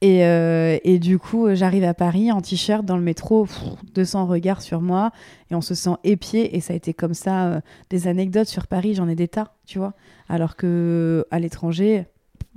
[0.00, 3.62] Et, et du coup, j'arrive à Paris en t-shirt dans le métro, pff,
[3.94, 5.12] 200 regards sur moi,
[5.50, 6.56] et on se sent épié.
[6.56, 7.62] Et ça a été comme ça.
[7.90, 9.94] des anecdotes sur Paris, j'en ai des tas, tu vois.
[10.28, 12.06] Alors que à l'étranger,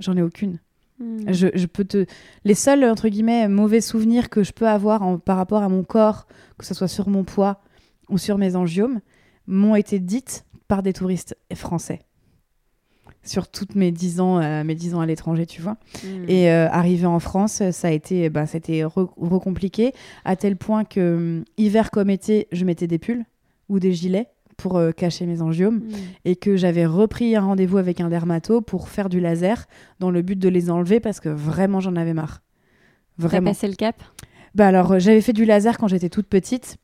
[0.00, 0.58] j'en ai aucune.
[1.00, 1.32] Mm.
[1.32, 2.06] Je, je peux te.
[2.44, 5.84] Les seuls, entre guillemets, mauvais souvenirs que je peux avoir en- par rapport à mon
[5.84, 6.26] corps,
[6.58, 7.60] que ce soit sur mon poids
[8.08, 9.00] ou sur mes angiomes,
[9.46, 12.00] m'ont été dites par des touristes français.
[13.24, 15.76] Sur toutes mes 10 ans, euh, mes 10 ans à l'étranger, tu vois.
[16.04, 16.24] Mm.
[16.28, 19.92] Et euh, arrivé en France, ça a été, bah, re- recompliqué,
[20.24, 23.24] à tel point que, hum, hiver comme été, je mettais des pulls
[23.68, 25.92] ou des gilets pour euh, cacher mes angiomes Mm.
[26.26, 29.64] et que j'avais repris un rendez-vous avec un dermato pour faire du laser
[30.00, 32.42] dans le but de les enlever parce que vraiment j'en avais marre.
[33.18, 33.50] T'as Vraiment.
[33.52, 33.96] passé le cap?
[34.54, 36.76] Bah alors euh, j'avais fait du laser quand j'étais toute petite.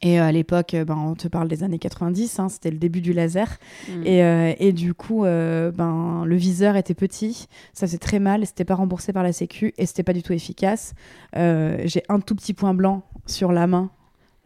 [0.00, 3.00] Et euh, à l'époque, ben, on te parle des années 90, hein, c'était le début
[3.00, 3.58] du laser.
[3.88, 4.02] Mm.
[4.06, 8.46] Et, euh, et du coup, euh, ben, le viseur était petit, ça faisait très mal,
[8.46, 10.94] c'était pas remboursé par la Sécu et c'était pas du tout efficace.
[11.36, 13.90] Euh, J'ai un tout petit point blanc sur la main,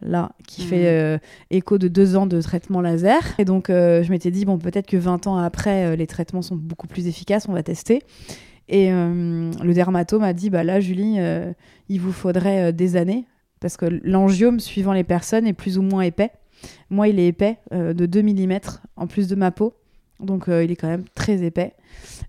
[0.05, 0.67] là, qui Mhm.
[0.67, 1.17] fait euh,
[1.51, 3.21] écho de deux ans de traitement laser.
[3.39, 6.41] Et donc, euh, je m'étais dit, bon, peut-être que 20 ans après, euh, les traitements
[6.41, 8.01] sont beaucoup plus efficaces, on va tester.
[8.69, 11.17] Et le dermato m'a dit, bah là, Julie,
[11.89, 13.25] il vous faudrait des années,
[13.59, 16.31] parce que l'angiome, suivant les personnes, est plus ou moins épais.
[16.89, 18.59] Moi, il est épais de 2 mm
[18.95, 19.73] en plus de ma peau.
[20.19, 21.73] Donc, euh, il est quand même très épais.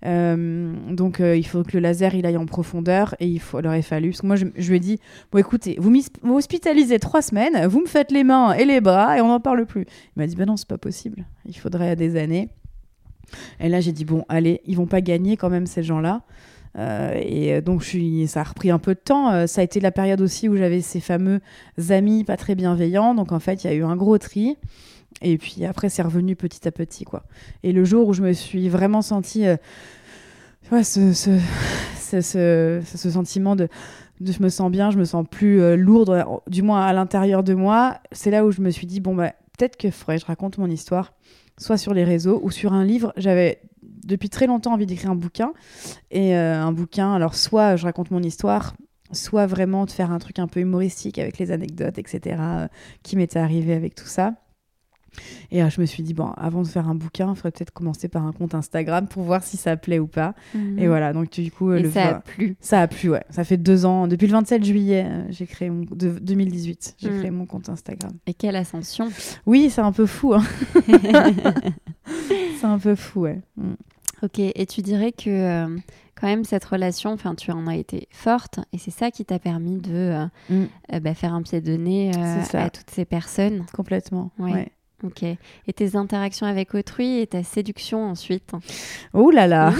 [0.04, 3.82] Euh, donc, euh, il faut que le laser il aille en profondeur et il, aurait
[3.82, 4.10] fallu.
[4.10, 4.98] Parce que moi, je, je lui ai dit
[5.30, 5.92] Bon, écoutez, vous
[6.22, 9.66] m'hospitalisez trois semaines, vous me faites les mains et les bras et on n'en parle
[9.66, 9.82] plus.
[9.82, 11.24] Il m'a dit Bah non, c'est pas possible.
[11.46, 12.48] Il faudrait des années.
[13.60, 16.22] Et là, j'ai dit Bon, allez, ils vont pas gagner quand même, ces gens-là.
[16.76, 17.84] Euh, et donc,
[18.26, 19.46] ça a repris un peu de temps.
[19.46, 21.40] Ça a été la période aussi où j'avais ces fameux
[21.90, 23.14] amis pas très bienveillants.
[23.14, 24.56] Donc, en fait, il y a eu un gros tri.
[25.22, 27.24] Et puis après, c'est revenu petit à petit, quoi.
[27.62, 29.56] Et le jour où je me suis vraiment sentie, euh,
[30.82, 31.38] ce, ce,
[31.98, 32.20] ce,
[32.84, 33.68] ce- sentiment de,
[34.20, 36.92] de je me sens bien, je me sens plus euh, lourde, euh, du moins à
[36.92, 40.18] l'intérieur de moi, c'est là où je me suis dit, bon, bah, peut-être que faudrait
[40.18, 41.14] je raconte mon histoire,
[41.58, 43.12] soit sur les réseaux ou sur un livre.
[43.16, 45.52] J'avais depuis très longtemps envie d'écrire un bouquin.
[46.10, 48.74] Et euh, un bouquin, alors soit je raconte mon histoire,
[49.12, 52.36] soit vraiment de faire un truc un peu humoristique avec les anecdotes, etc.,
[53.02, 54.34] qui m'étaient arrivées avec tout ça.
[55.50, 57.70] Et euh, je me suis dit, bon, avant de faire un bouquin, il faudrait peut-être
[57.72, 60.34] commencer par un compte Instagram pour voir si ça plaît ou pas.
[60.54, 60.78] Mhm.
[60.78, 62.56] Et voilà, donc du coup, euh, Et le ça a plu.
[62.60, 63.24] ça a plu, ouais.
[63.30, 64.06] Ça fait deux ans.
[64.08, 65.82] Depuis le 27 juillet, euh, j'ai créé mon...
[65.84, 67.18] de 2018, j'ai Mm.
[67.18, 68.12] créé mon compte Instagram.
[68.26, 69.08] Et quelle ascension
[69.46, 70.34] Oui, c'est un peu fou.
[70.34, 70.42] hein.
[72.60, 73.40] c'est un peu fou, ouais.
[73.56, 73.72] Mm.
[74.22, 75.76] Ok, et tu dirais que euh,
[76.14, 79.38] quand même cette relation, enfin tu en as été forte et c'est ça qui t'a
[79.38, 80.64] permis de euh, Mm.
[80.94, 82.10] euh, bah, faire un pied de nez
[82.54, 83.64] à toutes ces personnes.
[83.74, 84.30] Complètement.
[84.38, 84.52] Ouais.
[84.52, 84.68] ouais.
[85.02, 85.22] Ok.
[85.22, 88.52] Et tes interactions avec autrui et ta séduction ensuite,
[89.12, 89.72] Oh là là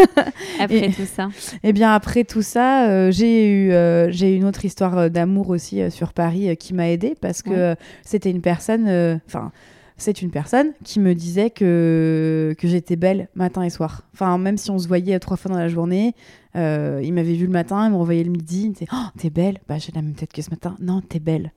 [0.60, 1.28] après Et- tout ça.
[1.62, 5.48] Eh bien, après tout ça, euh, j'ai eu, euh, j'ai une autre histoire euh, d'amour
[5.50, 7.76] aussi euh, sur Paris qui m'a aidée parce que Ouais.
[8.02, 8.86] c'était une personne,
[9.26, 9.50] enfin,
[9.96, 14.02] c'est une personne qui me disait que, que j'étais belle matin et soir.
[14.12, 16.14] Enfin, même si on se voyait trois fois dans la journée,
[16.54, 19.06] euh, il m'avait vu le matin, il me revoyait le midi, il me disait Oh,
[19.18, 20.76] t'es belle Bah, j'ai la même tête que ce matin.
[20.80, 21.52] Non, t'es belle.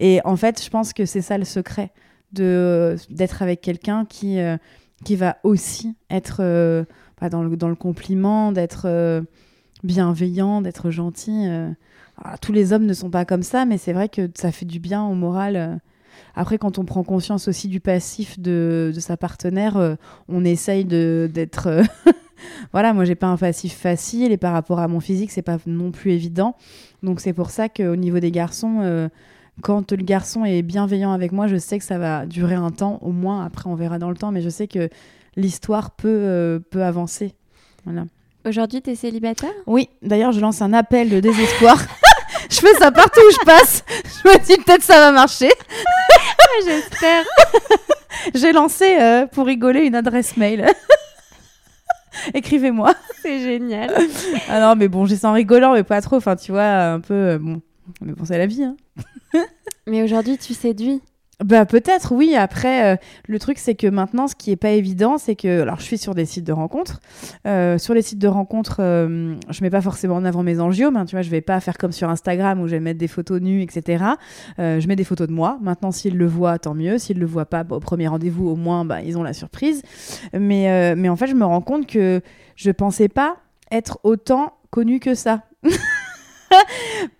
[0.00, 1.92] Et en fait, je pense que c'est ça le secret
[2.34, 4.56] d'être avec quelqu'un qui, euh,
[5.04, 6.38] qui va aussi être.
[6.40, 6.84] euh,
[7.20, 9.22] bah, dans, le, dans le compliment, d'être euh,
[9.82, 11.46] bienveillant, d'être gentil.
[12.40, 14.80] tous les hommes ne sont pas comme ça, mais c'est vrai que ça fait du
[14.80, 15.80] bien au moral.
[16.34, 19.96] Après, quand on prend conscience aussi du passif de, de sa partenaire,
[20.28, 21.82] on essaye d'être.
[22.72, 25.58] voilà, moi, j'ai pas un passif facile et par rapport à mon physique, c'est pas
[25.66, 26.56] non plus évident.
[27.02, 29.08] Donc, c'est pour ça qu'au niveau des garçons,
[29.62, 32.98] quand le garçon est bienveillant avec moi, je sais que ça va durer un temps,
[33.02, 33.44] au moins.
[33.44, 34.88] Après, on verra dans le temps, mais je sais que
[35.36, 37.34] l'histoire peut, euh, peut avancer.
[37.84, 38.04] Voilà.
[38.46, 39.52] Aujourd'hui, tu es célibataire?
[39.66, 41.78] Oui, d'ailleurs, je lance un appel de désespoir.
[42.50, 43.84] je fais ça partout où je passe.
[44.22, 45.50] Je me dis peut-être ça va marcher.
[46.64, 47.24] J'espère.
[48.34, 50.66] J'ai lancé euh, pour rigoler une adresse mail.
[52.32, 52.94] Écrivez-moi.
[53.22, 53.92] C'est génial.
[54.48, 56.16] Ah non, mais bon, j'ai ça en rigolant, mais pas trop.
[56.16, 57.14] Enfin, tu vois, un peu.
[57.14, 57.60] euh, bon.
[58.00, 58.62] Mais bon, c'est la vie.
[58.62, 58.76] Hein.
[59.86, 61.02] Mais aujourd'hui, tu séduis.
[61.42, 62.36] Bah peut-être oui.
[62.36, 65.80] Après, euh, le truc c'est que maintenant, ce qui est pas évident, c'est que alors
[65.80, 67.00] je suis sur des sites de rencontres.
[67.46, 70.96] Euh, sur les sites de rencontres, euh, je mets pas forcément en avant mes angiomes.
[70.96, 73.08] hein, tu vois, je vais pas faire comme sur Instagram où je vais mettre des
[73.08, 74.04] photos nues, etc.
[74.60, 75.58] Euh, je mets des photos de moi.
[75.60, 76.98] Maintenant, s'ils le voient, tant mieux.
[76.98, 79.82] S'ils le voient pas, bah, au premier rendez-vous, au moins, bah, ils ont la surprise.
[80.32, 82.20] Mais mais en fait, je me rends compte que
[82.54, 83.36] je pensais pas
[83.72, 85.42] être autant connue que ça.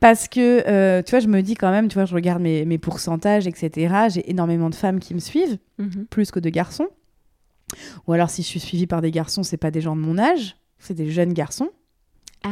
[0.01, 2.65] Parce que, euh, tu vois, je me dis quand même, tu vois, je regarde mes,
[2.65, 3.95] mes pourcentages, etc.
[4.11, 6.07] J'ai énormément de femmes qui me suivent, Mhm.
[6.11, 6.89] plus que de garçons.
[8.07, 10.19] Ou alors, si je suis suivie par des garçons, c'est pas des gens de mon
[10.19, 11.71] âge, c'est des jeunes garçons.
[12.45, 12.51] Ah,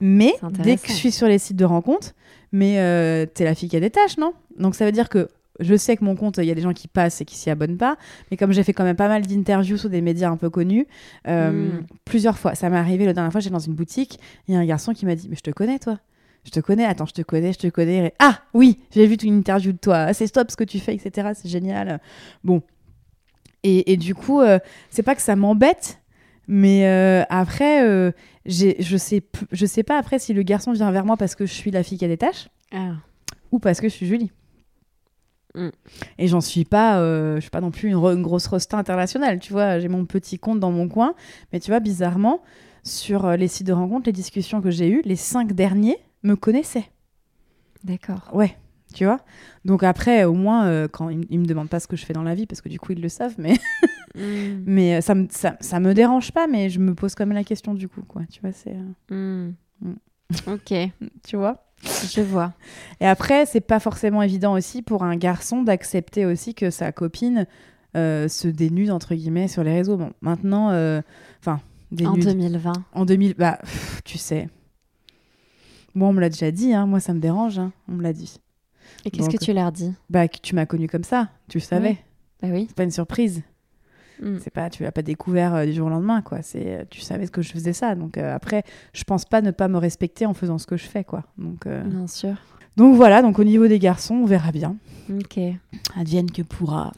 [0.00, 2.14] Mais dès que je suis sur les sites de rencontres,
[2.52, 4.32] mais euh, t'es la fille qui a des tâches, non?
[4.58, 5.28] Donc ça veut dire que
[5.60, 7.48] je sais que mon compte, il y a des gens qui passent et qui s'y
[7.48, 7.96] abonnent pas.
[8.30, 10.86] Mais comme j'ai fait quand même pas mal d'interviews sur des médias un peu connus,
[11.28, 11.86] euh, Mm.
[12.04, 14.60] plusieurs fois, ça m'est arrivé la dernière fois, j'étais dans une boutique, il y a
[14.60, 15.98] un garçon qui m'a dit Mais je te connais, toi
[16.44, 18.14] je te connais, attends, je te connais, je te connais.
[18.18, 19.98] Ah oui, j'ai vu une interview de toi.
[19.98, 21.30] Ah, c'est stop ce que tu fais, etc.
[21.34, 22.00] C'est génial.
[22.44, 22.62] Bon.
[23.62, 26.00] Et, et du coup, euh, c'est pas que ça m'embête,
[26.48, 28.10] mais euh, après, euh,
[28.46, 29.22] je sais,
[29.52, 31.82] je sais pas après si le garçon vient vers moi parce que je suis la
[31.82, 32.94] fille qui a des tâches ah.
[33.52, 34.32] ou parce que je suis Julie.
[35.54, 35.68] Mm.
[36.18, 39.52] Et j'en suis pas, euh, je suis pas non plus une grosse rosta internationale, tu
[39.52, 39.78] vois.
[39.78, 41.14] J'ai mon petit compte dans mon coin,
[41.52, 42.40] mais tu vois, bizarrement,
[42.82, 46.36] sur euh, les sites de rencontres, les discussions que j'ai eues, les cinq derniers me
[46.36, 46.90] connaissaient.
[47.84, 48.28] D'accord.
[48.32, 48.56] Ouais,
[48.94, 49.20] tu vois.
[49.64, 52.12] Donc après, au moins, euh, quand ils, ils me demandent pas ce que je fais
[52.12, 53.54] dans la vie, parce que du coup ils le savent, mais
[54.16, 54.64] Mm.
[54.66, 57.36] mais euh, ça me ça, ça me dérange pas, mais je me pose quand même
[57.36, 58.22] la question du coup, quoi.
[58.28, 58.74] Tu vois, c'est,
[59.12, 59.54] euh, Mm.
[59.82, 59.94] Mm.
[60.48, 60.74] Ok,
[61.24, 61.64] tu vois.
[62.12, 62.52] je vois.
[63.00, 67.46] Et après, c'est pas forcément évident aussi pour un garçon d'accepter aussi que sa copine
[67.96, 69.96] euh, se dénude entre guillemets sur les réseaux.
[69.96, 70.70] Bon, maintenant,
[71.40, 71.60] enfin,
[71.92, 72.72] En dénude 2020.
[72.92, 74.48] en 2000, bah, pff, tu sais.
[75.94, 76.86] Moi, on me l'a déjà dit, hein.
[76.86, 77.72] moi ça me dérange, hein.
[77.88, 78.40] on me l'a dit.
[79.04, 81.62] Et qu'est-ce que tu leur dis Bah, que tu m'as connu comme ça, tu le
[81.62, 81.88] savais.
[81.90, 81.98] Oui.
[82.42, 82.64] Bah oui.
[82.68, 83.42] C'est pas une surprise.
[84.20, 84.36] Mm.
[84.42, 86.42] C'est pas, tu l'as pas découvert euh, du jour au lendemain, quoi.
[86.42, 87.94] C'est, euh, tu savais ce que je faisais ça.
[87.94, 90.86] Donc euh, après, je pense pas ne pas me respecter en faisant ce que je
[90.86, 91.24] fais, quoi.
[91.38, 92.34] Donc, euh, Bien sûr.
[92.76, 93.22] donc voilà.
[93.22, 94.76] Donc au niveau des garçons, on verra bien.
[95.10, 95.38] Ok.
[95.96, 96.92] Advienne que pourra.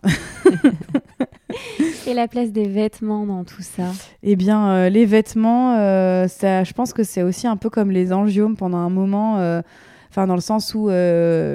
[2.06, 6.64] Et la place des vêtements dans tout ça Eh bien, euh, les vêtements, euh, ça,
[6.64, 9.38] je pense que c'est aussi un peu comme les angiomes pendant un moment.
[9.38, 9.62] euh,
[10.10, 10.90] Enfin, dans le sens où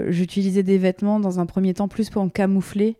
[0.09, 2.97] j'utilisais des vêtements dans un premier temps plus pour me camoufler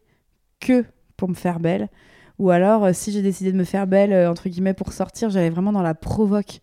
[0.59, 1.89] que pour me faire belle.
[2.37, 5.71] Ou alors, si j'ai décidé de me faire belle, entre guillemets, pour sortir, j'allais vraiment
[5.71, 6.59] dans la provoque.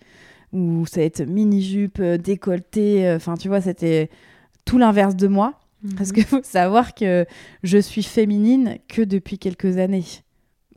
[0.53, 3.13] Où ça va être mini-jupe, décolleté.
[3.17, 4.11] Enfin, tu vois, c'était
[4.65, 5.55] tout l'inverse de moi.
[5.97, 6.15] Parce Mhm.
[6.15, 7.27] qu'il faut savoir que
[7.65, 10.05] je suis féminine que depuis quelques années.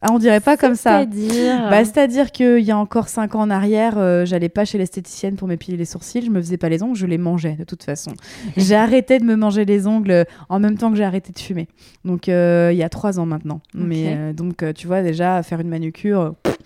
[0.01, 0.99] Ah, on dirait pas comme ça.
[0.99, 1.69] C'est-à-dire.
[1.69, 5.36] Bah, C'est-à-dire qu'il y a encore 5 ans en arrière, euh, j'allais pas chez l'esthéticienne
[5.36, 7.83] pour m'épiler les sourcils, je me faisais pas les ongles, je les mangeais de toute
[7.83, 8.12] façon.
[8.57, 11.39] j'ai arrêté de me manger les ongles euh, en même temps que j'ai arrêté de
[11.39, 11.67] fumer.
[12.05, 13.62] Donc euh, il y a 3 ans maintenant.
[13.73, 16.57] Mais euh, donc euh, tu vois déjà faire une manucure, euh, pff,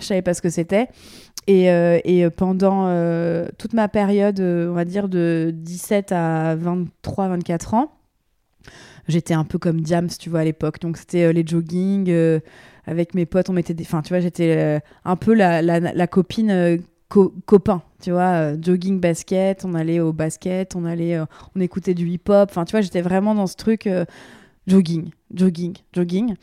[0.00, 0.88] je savais pas ce que c'était.
[1.46, 6.12] Et, euh, et euh, pendant euh, toute ma période, euh, on va dire de 17
[6.12, 7.92] à 23-24 ans,
[9.08, 10.80] j'étais un peu comme Diams, tu vois, à l'époque.
[10.80, 12.40] Donc c'était euh, les jogging, euh,
[12.86, 13.84] avec mes potes, on mettait des...
[13.84, 16.76] Enfin, tu vois, j'étais euh, un peu la, la, copine euh,
[17.08, 21.18] co- copain, tu vois, euh, jogging, basket, on allait au basket, on allait...
[21.56, 23.88] on écoutait du hip-hop, enfin, tu vois, j'étais vraiment dans ce truc...
[24.70, 26.34] jogging, jogging, jogging.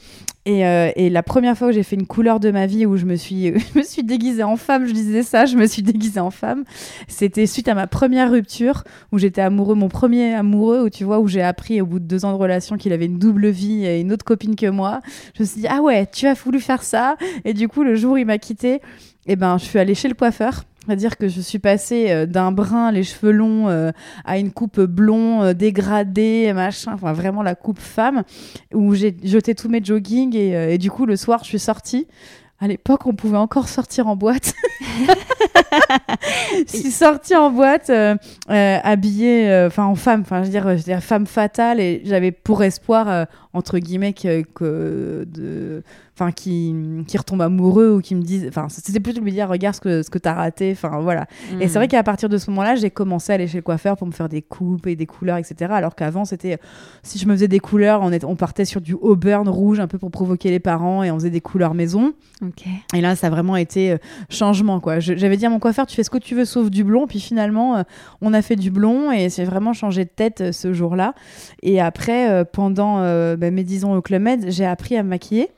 [0.46, 2.98] Et, euh, et la première fois où j'ai fait une couleur de ma vie où
[2.98, 5.82] je me suis, je me suis déguisée en femme, je disais ça, je me suis
[5.82, 6.63] déguisée en femme.
[7.08, 11.20] C'était suite à ma première rupture où j'étais amoureux, mon premier amoureux, où tu vois,
[11.20, 13.86] où j'ai appris au bout de deux ans de relation qu'il avait une double vie
[13.86, 15.02] et une autre copine que moi.
[15.36, 17.16] Je me suis dit, ah ouais, tu as voulu faire ça.
[17.46, 18.82] Et du coup, le jour où il m'a quitté,
[19.26, 20.63] eh ben, je suis allée chez le coiffeur.
[20.88, 23.91] C'est-à-dire que je suis passée euh, d'un brun, les cheveux longs, euh,
[24.23, 28.23] à une coupe blond, euh, dégradée, machin, enfin vraiment la coupe femme,
[28.73, 32.08] où j'ai jeté tous mes joggings et, du coup le soir je suis sortie
[32.60, 34.56] à l'époque, on pouvait encore sortir en boîte.
[36.52, 37.92] je suis sortie en boîte,
[38.48, 43.27] habillée, en femme, enfin dire, je veux dire, femme fatale, et j'avais pour espoir,
[43.58, 45.83] entre guillemets, que, que de,
[46.15, 46.75] enfin qui,
[47.08, 49.81] qui retombe amoureux ou qui me disent, enfin c'était plutôt de me dire, regarde ce
[49.81, 51.25] que ce que t'as raté, enfin voilà.
[51.60, 51.89] Et c'est vrai mm.
[51.89, 54.29] qu'à partir de ce moment-là, j'ai commencé à aller chez le coiffeur pour me faire
[54.29, 55.71] des coupes et des couleurs, etc.
[55.73, 56.58] Alors qu'avant, c'était,
[57.03, 59.87] si je me faisais des couleurs, on, est, on partait sur du auburn rouge un
[59.87, 62.13] peu pour provoquer les parents et on faisait des couleurs maison.
[62.93, 63.97] Et là, ça a vraiment été euh,
[64.29, 64.99] changement, quoi.
[64.99, 67.08] J'avais dit à mon coiffeur, tu fais ce que tu veux sauf du blond.
[67.08, 67.83] Puis finalement, euh,
[68.21, 71.13] on a fait du blond et c'est vraiment changé de tête euh, ce jour-là.
[71.63, 72.97] Et après, pendant
[73.35, 75.50] bah, mes 10 ans au Club Med, j'ai appris à me maquiller.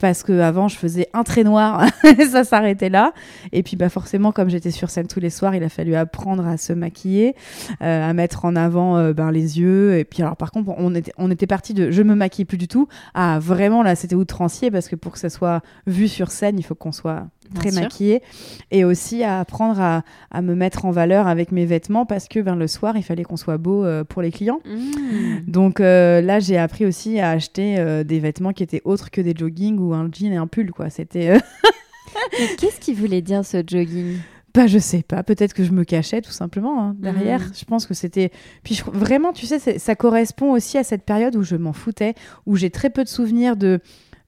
[0.00, 3.12] Parce que avant je faisais un trait noir et ça s'arrêtait là.
[3.52, 6.46] Et puis bah forcément comme j'étais sur scène tous les soirs, il a fallu apprendre
[6.46, 7.34] à se maquiller,
[7.82, 9.98] euh, à mettre en avant euh, ben, les yeux.
[9.98, 12.58] Et puis alors par contre on était on était parti de je me maquille plus
[12.58, 16.30] du tout à vraiment là c'était outrancier parce que pour que ça soit vu sur
[16.30, 18.22] scène il faut qu'on soit très maquillée
[18.70, 22.40] et aussi à apprendre à, à, me mettre en valeur avec mes vêtements parce que
[22.40, 25.50] ben, le soir il fallait qu'on soit beau euh, pour les clients mmh.
[25.50, 29.20] donc euh, là j'ai appris aussi à acheter euh, des vêtements qui étaient autres que
[29.20, 31.38] des jogging ou un jean et un pull quoi c'était
[32.58, 34.18] qu'est-ce qui voulait dire ce jogging?
[34.54, 37.40] Bah, je sais pas, peut-être que je me cachais tout simplement hein, derrière.
[37.40, 37.52] Mmh.
[37.60, 38.32] Je pense que c'était.
[38.64, 42.14] Puis vraiment, tu sais, ça correspond aussi à cette période où je m'en foutais,
[42.46, 43.80] où j'ai très peu de souvenirs de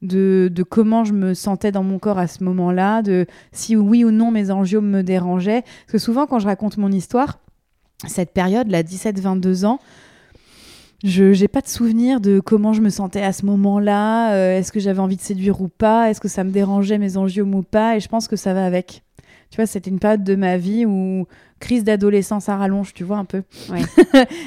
[0.03, 4.11] de, comment je me sentais dans mon corps à ce moment-là, de si oui ou
[4.11, 5.63] non mes angiomes me dérangeaient.
[5.63, 7.39] Parce que souvent, quand je raconte mon histoire,
[8.07, 9.79] cette période, là, 17-22 ans,
[11.03, 14.35] je n'ai pas de souvenir de comment je me sentais à ce moment-là.
[14.35, 17.17] Euh, est-ce que j'avais envie de séduire ou pas Est-ce que ça me dérangeait mes
[17.17, 19.03] angiomes ou pas Et je pense que ça va avec.
[19.51, 21.27] Tu vois, c'était une période de ma vie où
[21.59, 23.43] crise d'adolescence à rallonge, tu vois, un peu.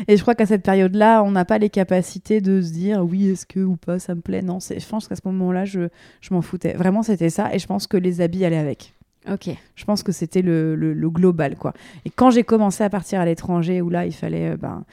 [0.08, 3.30] et je crois qu'à cette période-là, on n'a pas les capacités de se dire oui,
[3.30, 4.42] est-ce que ou pas, ça me plaît?
[4.42, 5.90] Non, je pense qu'à ce moment-là, je,
[6.22, 6.74] je m'en foutais.
[6.74, 7.54] Vraiment, c'était ça.
[7.54, 8.94] Et je pense que les habits allaient avec.
[9.32, 9.50] Ok.
[9.76, 11.74] Je pense que c'était le, le, global, quoi.
[12.06, 14.52] Et quand j'ai commencé à partir à l'étranger, où là, il fallait.
[14.52, 14.84] Euh, ben,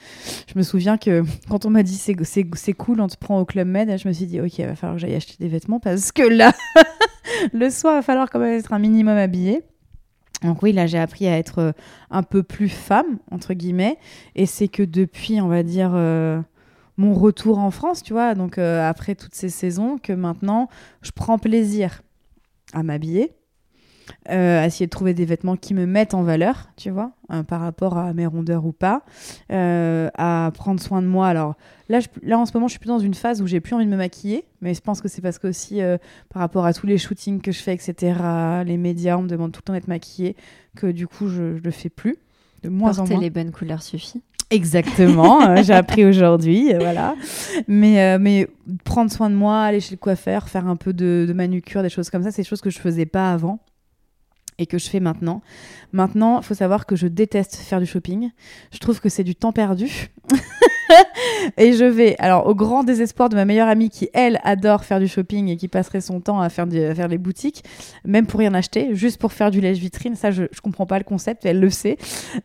[0.47, 3.67] je me souviens que quand on m'a dit c'est cool, on te prend au Club
[3.67, 6.11] Med, je me suis dit, ok, il va falloir que j'aille acheter des vêtements parce
[6.11, 6.53] que là,
[7.53, 9.63] le soir, il va falloir quand même être un minimum habillé.
[10.41, 11.71] Donc oui, là j'ai appris à être euh,
[12.09, 13.97] un peu plus femme, entre guillemets,
[14.35, 16.41] et c'est que depuis, on va dire, euh,
[16.97, 20.67] mon retour en France, tu vois, donc euh, après toutes ces saisons, que maintenant,
[21.01, 22.01] je prends plaisir
[22.73, 23.33] à m'habiller,
[24.25, 27.11] à essayer de trouver des vêtements qui me mettent en valeur, tu vois,
[27.47, 29.03] par rapport à mes rondeurs ou pas,
[29.49, 31.27] à prendre soin de moi.
[31.27, 31.55] Alors
[31.91, 33.85] là, là, en ce moment, je suis plus dans une phase où j'ai plus envie
[33.85, 35.97] de me maquiller, mais je pense que c'est parce que aussi, euh,
[36.29, 38.15] par rapport à tous les shootings que je fais, etc.,
[38.65, 40.35] les médias, on me demande tout le temps d'être maquillée,
[40.75, 42.17] que du coup, je, ne le fais plus.
[42.63, 43.21] De moins Porter en moins.
[43.21, 44.21] les bonnes couleurs suffit.
[44.49, 47.15] Exactement, euh, j'ai appris aujourd'hui, euh, voilà.
[47.67, 48.47] Mais, mais
[48.83, 51.89] prendre soin de moi, aller chez le coiffeur, faire un peu de, de manucure, des
[51.89, 53.59] choses comme ça, c'est des choses que je faisais pas avant
[54.61, 55.41] et que je fais maintenant.
[55.91, 58.29] Maintenant, il faut savoir que je déteste faire du shopping.
[58.71, 60.09] Je trouve que c'est du temps perdu.
[61.57, 64.99] et je vais, alors au grand désespoir de ma meilleure amie qui, elle, adore faire
[64.99, 67.63] du shopping et qui passerait son temps à faire, faire les boutiques,
[68.05, 70.15] même pour rien acheter, juste pour faire du lèche-vitrine.
[70.15, 71.97] Ça, je, je comprends pas le concept, elle le sait.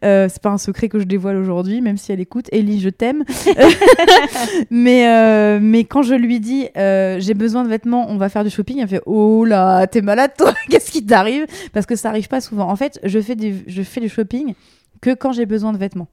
[0.05, 2.47] Euh, c'est pas un secret que je dévoile aujourd'hui, même si elle écoute.
[2.53, 3.25] Ellie, je t'aime.
[4.71, 8.45] mais, euh, mais quand je lui dis euh, j'ai besoin de vêtements, on va faire
[8.45, 11.47] du shopping, elle fait oh là, t'es malade toi, qu'est-ce qui t'arrive?
[11.73, 12.69] Parce que ça arrive pas souvent.
[12.69, 13.37] En fait, je fais,
[13.67, 14.55] je fais du shopping
[15.01, 16.09] que quand j'ai besoin de vêtements.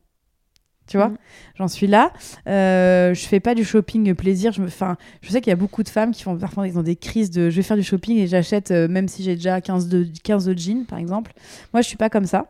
[0.93, 1.17] Tu vois, mm.
[1.55, 2.13] j'en suis là.
[2.45, 4.51] Euh, je fais pas du shopping plaisir.
[4.51, 6.83] Je, me, je sais qu'il y a beaucoup de femmes qui font parfois ils ont
[6.83, 9.59] des crises de je vais faire du shopping et j'achète euh, même si j'ai déjà
[9.59, 11.33] 15 de, 15 de jeans par exemple.
[11.73, 12.45] Moi, je suis pas comme ça.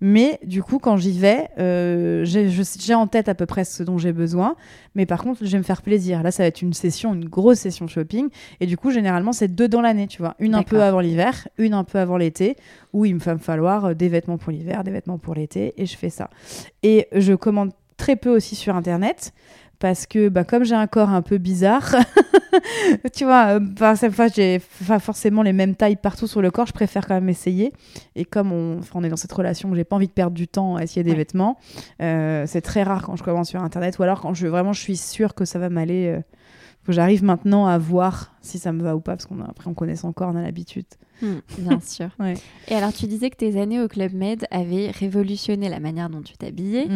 [0.00, 3.98] Mais du coup, quand j'y vais, euh, j'ai en tête à peu près ce dont
[3.98, 4.56] j'ai besoin.
[4.94, 6.22] Mais par contre, je vais me faire plaisir.
[6.22, 8.28] Là, ça va être une session, une grosse session shopping.
[8.60, 10.34] Et du coup, généralement, c'est deux dans l'année, tu vois.
[10.38, 12.56] Une un peu avant l'hiver, une un peu avant l'été,
[12.92, 15.74] où il me va me falloir euh, des vêtements pour l'hiver, des vêtements pour l'été.
[15.76, 16.30] Et je fais ça.
[16.82, 19.32] Et je commande très peu aussi sur Internet
[19.78, 21.94] parce que bah, comme j'ai un corps un peu bizarre,
[23.14, 26.66] tu vois, bah, cette fois j'ai pas forcément les mêmes tailles partout sur le corps,
[26.66, 27.72] je préfère quand même essayer.
[28.16, 30.76] Et comme on, on est dans cette relation, j'ai pas envie de perdre du temps
[30.76, 31.58] à essayer des vêtements,
[32.02, 34.80] euh, c'est très rare quand je commence sur internet ou alors quand je vraiment je
[34.80, 36.20] suis sûre que ça va m'aller, euh,
[36.84, 39.74] que j'arrive maintenant à voir si ça me va ou pas, parce qu'on après on
[39.74, 40.86] connaît son corps, on a l'habitude.
[41.20, 42.08] Hmm, bien sûr.
[42.68, 46.22] Et alors, tu disais que tes années au Club Med avaient révolutionné la manière dont
[46.22, 46.86] tu t'habillais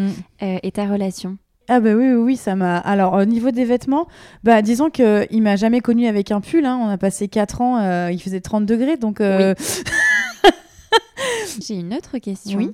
[0.42, 1.36] euh, et ta relation.
[1.68, 2.78] Ah bah oui, oui, ça m'a...
[2.78, 4.08] Alors, au niveau des vêtements,
[4.42, 6.66] bah disons qu'il m'a jamais connu avec un pull.
[6.66, 6.78] Hein.
[6.82, 9.20] On a passé 4 ans, euh, il faisait 30 degrés, donc...
[9.20, 9.54] Euh,
[11.60, 12.58] J'ai une autre question.
[12.58, 12.72] Oui.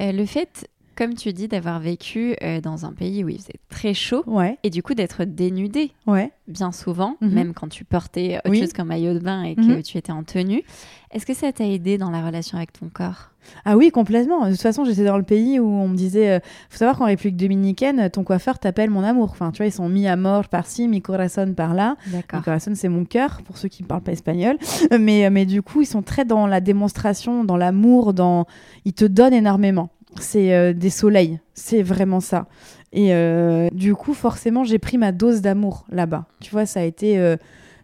[0.00, 3.58] Euh, le fait comme tu dis, d'avoir vécu euh, dans un pays où il faisait
[3.68, 6.30] très chaud Ouais, et du coup d'être dénudé ouais.
[6.48, 7.30] bien souvent, Mhm.
[7.30, 8.60] même quand tu portais autre Oui.
[8.60, 9.82] chose qu'un maillot de bain et que Mhm.
[9.82, 10.62] tu étais en tenue.
[11.10, 13.30] Est-ce que ça t'a aidé dans la relation avec ton corps?
[13.66, 14.46] Ah oui, complètement.
[14.46, 16.38] De toute façon, j'étais dans le pays où on me disait, euh,
[16.70, 19.28] faut savoir qu'en République dominicaine, ton coiffeur t'appelle mon amour.
[19.32, 21.96] Enfin, tu vois, ils sont mis à mort par-ci, mi corazon par-là.
[22.06, 22.40] D'accord.
[22.40, 24.56] Mi corazon, c'est mon cœur, pour ceux qui ne parlent pas espagnol.
[24.98, 28.46] Mais, mais du coup, ils sont très dans la démonstration, dans l'amour, dans...
[28.86, 29.90] ils te donnent énormément.
[30.20, 32.46] C'est euh, des soleils, c'est vraiment ça.
[32.92, 36.26] Et euh, du coup, forcément, j'ai pris ma dose d'amour là-bas.
[36.40, 37.18] Tu vois, ça a été...
[37.18, 37.36] euh,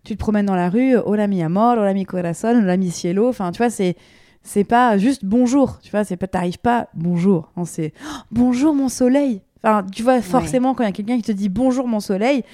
[0.04, 3.28] tu te promènes dans la rue, hola mi amor, hola mi corazon, hola mi cielo.
[3.28, 3.96] Enfin, tu vois, c'est
[4.42, 8.88] c'est pas juste bonjour, tu vois, c'est pas t'arrives pas bonjour, c'est Oh, bonjour mon
[8.88, 9.42] soleil.
[9.62, 12.44] Enfin, tu vois, forcément quand il y a quelqu'un qui te dit bonjour mon soleil,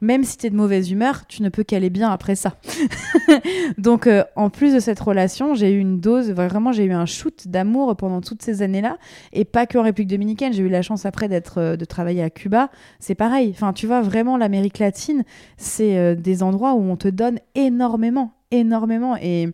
[0.00, 2.56] même si t'es de mauvaise humeur, tu ne peux qu'aller bien après ça.
[3.78, 7.06] Donc, euh, en plus de cette relation, j'ai eu une dose, vraiment, j'ai eu un
[7.06, 8.98] shoot d'amour pendant toutes ces années-là,
[9.32, 10.52] et pas que en République dominicaine.
[10.52, 12.70] J'ai eu la chance après d'être, euh, de travailler à Cuba.
[13.00, 13.50] C'est pareil.
[13.54, 15.24] Enfin, tu vois, vraiment, l'Amérique latine,
[15.56, 19.48] c'est euh, des endroits où on te donne énormément, énormément, et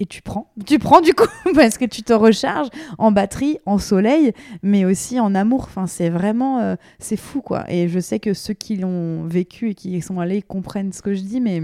[0.00, 0.52] et tu prends.
[0.66, 2.68] Tu prends du coup parce que tu te recharges
[2.98, 4.32] en batterie, en soleil,
[4.62, 5.62] mais aussi en amour.
[5.64, 7.64] Enfin, c'est vraiment, euh, c'est fou quoi.
[7.70, 11.02] Et je sais que ceux qui l'ont vécu et qui y sont allés comprennent ce
[11.02, 11.62] que je dis, mais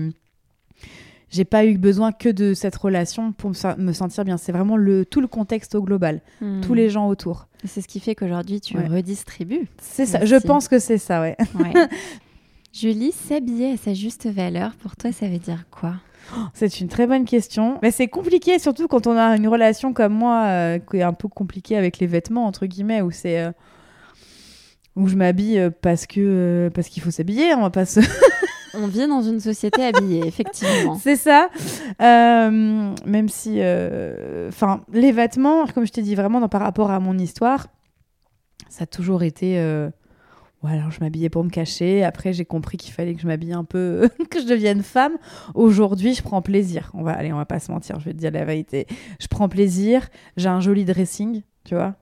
[1.31, 4.37] j'ai pas eu besoin que de cette relation pour me sentir bien.
[4.37, 6.61] C'est vraiment le tout le contexte au global, Hmm.
[6.61, 7.49] tous les gens autour.
[7.65, 8.87] C'est ce qui fait qu'aujourd'hui tu Ouais.
[8.89, 9.69] redistribues.
[9.81, 10.25] C'est ça.
[10.25, 11.37] Je pense que c'est ça, ouais.
[11.55, 11.73] Ouais.
[12.73, 15.95] Julie, s'habiller à sa juste valeur, pour toi, ça veut dire quoi?
[16.55, 17.79] C'est une très bonne question.
[17.83, 21.13] Mais c'est compliqué, surtout quand on a une relation comme moi, euh, qui est un
[21.13, 23.39] peu compliquée avec les vêtements, entre guillemets, où c'est.
[23.41, 23.53] euh,
[24.95, 28.01] où je m'habille euh, parce que euh, parce qu'il faut s'habiller, on va pas se...
[28.75, 30.99] On vit dans une société habillée, effectivement.
[30.99, 31.51] c'est ça.
[32.01, 33.61] Même si,
[34.49, 37.67] enfin, les vêtements, comme je t'ai dit vraiment dans, par rapport à mon histoire,
[38.71, 39.57] ça a toujours été.
[40.63, 42.05] Ouais, alors je m'habillais pour me cacher.
[42.05, 45.15] Après, j'ai compris qu'il fallait que je m'habille un peu, que je devienne femme.
[45.55, 46.91] Aujourd'hui, je prends plaisir.
[46.95, 47.99] On va, allez, on va pas se mentir.
[47.99, 48.87] Je vais te dire la vérité.
[49.19, 50.09] Je prends plaisir.
[50.37, 51.97] J'ai un joli dressing, tu vois,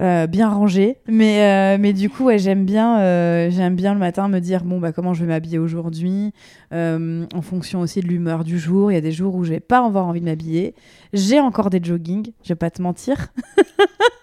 [0.00, 0.96] euh, bien rangé.
[1.06, 4.64] Mais, euh, mais du coup, ouais, j'aime bien, euh, j'aime bien le matin me dire
[4.64, 6.32] bon bah comment je vais m'habiller aujourd'hui,
[6.72, 8.90] en fonction aussi de l'humeur du jour.
[8.90, 10.74] Il y a des jours où j'ai pas avoir envie de m'habiller.
[11.12, 12.32] J'ai encore des joggings.
[12.42, 13.28] Je vais pas te mentir.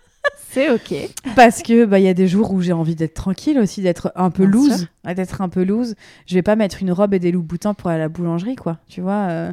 [0.53, 0.93] C'est ok.
[1.35, 4.11] Parce que bah il y a des jours où j'ai envie d'être tranquille aussi, d'être
[4.15, 5.95] un peu Bien loose, d'être un peu loose.
[6.27, 8.55] Je vais pas mettre une robe et des loups boutins pour aller à la boulangerie
[8.55, 8.77] quoi.
[8.87, 9.51] Tu vois, euh,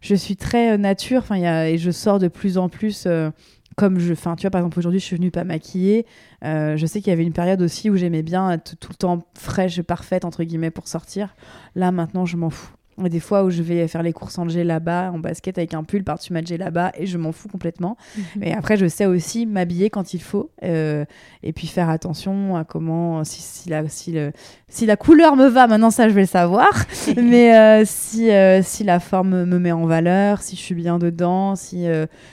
[0.00, 1.18] je suis très euh, nature.
[1.18, 3.04] Enfin et je sors de plus en plus.
[3.06, 3.30] euh,
[3.76, 6.04] comme je, enfin, tu vois, par exemple, aujourd'hui, je suis venue pas maquillée.
[6.44, 8.96] Euh, je sais qu'il y avait une période aussi où j'aimais bien être tout le
[8.96, 11.36] temps fraîche, parfaite, entre guillemets, pour sortir.
[11.76, 12.72] Là, maintenant, je m'en fous.
[12.98, 16.04] Des fois où je vais faire les courses en là-bas, en basket avec un pull
[16.04, 17.96] par-dessus ma là-bas, et je m'en fous complètement.
[18.36, 21.04] Mais après, je sais aussi m'habiller quand il faut, euh,
[21.42, 24.32] et puis faire attention à comment, si, si, la, si, le-
[24.68, 26.68] si la couleur me va, maintenant ça je vais le savoir,
[27.16, 30.98] mais euh, si, euh, si la forme me met en valeur, si je suis bien
[30.98, 31.86] dedans, si,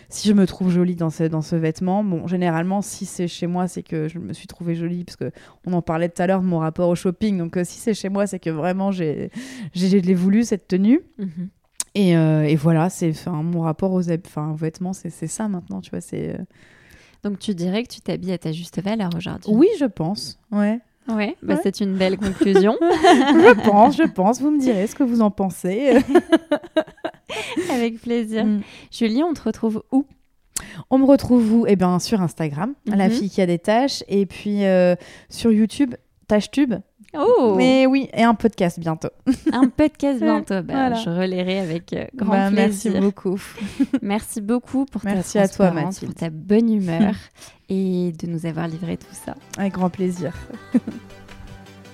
[0.09, 2.03] si je me trouve jolie dans ce, dans ce vêtement.
[2.03, 5.32] Bon, généralement, si c'est chez moi, c'est que je me suis trouvée jolie, parce que
[5.66, 8.09] on en parlait tout à l'heure de mon rapport au shopping, donc si c'est chez
[8.09, 9.30] moi, c'est que vraiment j'ai
[9.74, 11.01] j'ai je l'ai voulu cette tenue.
[11.18, 11.49] Mhm.
[11.95, 16.30] Et, euh, et voilà, c'est mon rapport aux, vêtements, c'est ça maintenant, tu vois, c'est...
[16.36, 16.43] euh,
[17.24, 20.38] Donc tu dirais que tu t'habilles à ta juste valeur aujourd'hui Oui, je pense.
[20.51, 20.80] Ouais.
[21.08, 21.60] Ouais, bah Ouais.
[21.64, 22.76] c'est une belle conclusion.
[22.82, 24.41] je pense, je pense.
[24.41, 25.97] Vous me direz ce que vous en pensez.
[27.72, 28.45] Avec plaisir.
[28.45, 28.62] Mm.
[28.91, 30.06] Julie, on te retrouve où?
[30.89, 31.66] On me retrouve où?
[31.68, 33.14] Eh bien, sur Instagram, la Mhm.
[33.14, 34.95] fille qui a des tâches, et puis euh,
[35.30, 35.95] sur YouTube,
[36.28, 36.74] TâcheTube.
[37.18, 39.09] Oh Mais oui, et un podcast bientôt.
[39.51, 40.55] Un podcast bientôt.
[40.63, 40.95] Bah, Voilà.
[40.95, 43.01] Je relayerai avec euh, grand Bah, merci plaisir.
[43.01, 43.41] beaucoup.
[44.01, 46.11] Merci beaucoup pour Merci ta à toi, Mathilde.
[46.11, 47.13] pour ta bonne humeur
[47.70, 49.36] et de nous avoir livré tout ça.
[49.57, 50.34] Avec grand plaisir.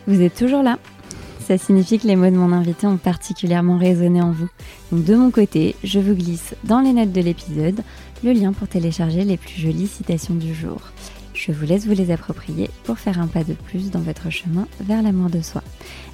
[0.07, 0.80] Vous êtes toujours là
[1.39, 4.49] Ça signifie que les mots de mon invité ont particulièrement résonné en vous.
[4.91, 7.82] Donc de mon côté, je vous glisse dans les notes de l'épisode
[8.24, 10.80] le lien pour télécharger les plus jolies citations du jour.
[11.43, 14.67] Je vous laisse vous les approprier pour faire un pas de plus dans votre chemin
[14.79, 15.63] vers l'amour de soi.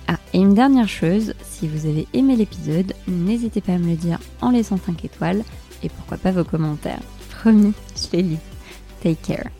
[0.07, 3.97] Ah, et une dernière chose, si vous avez aimé l'épisode, n'hésitez pas à me le
[3.97, 5.43] dire en laissant 5 étoiles
[5.83, 7.01] et pourquoi pas vos commentaires.
[7.41, 8.39] Promis, je les lis.
[9.01, 9.56] Take care.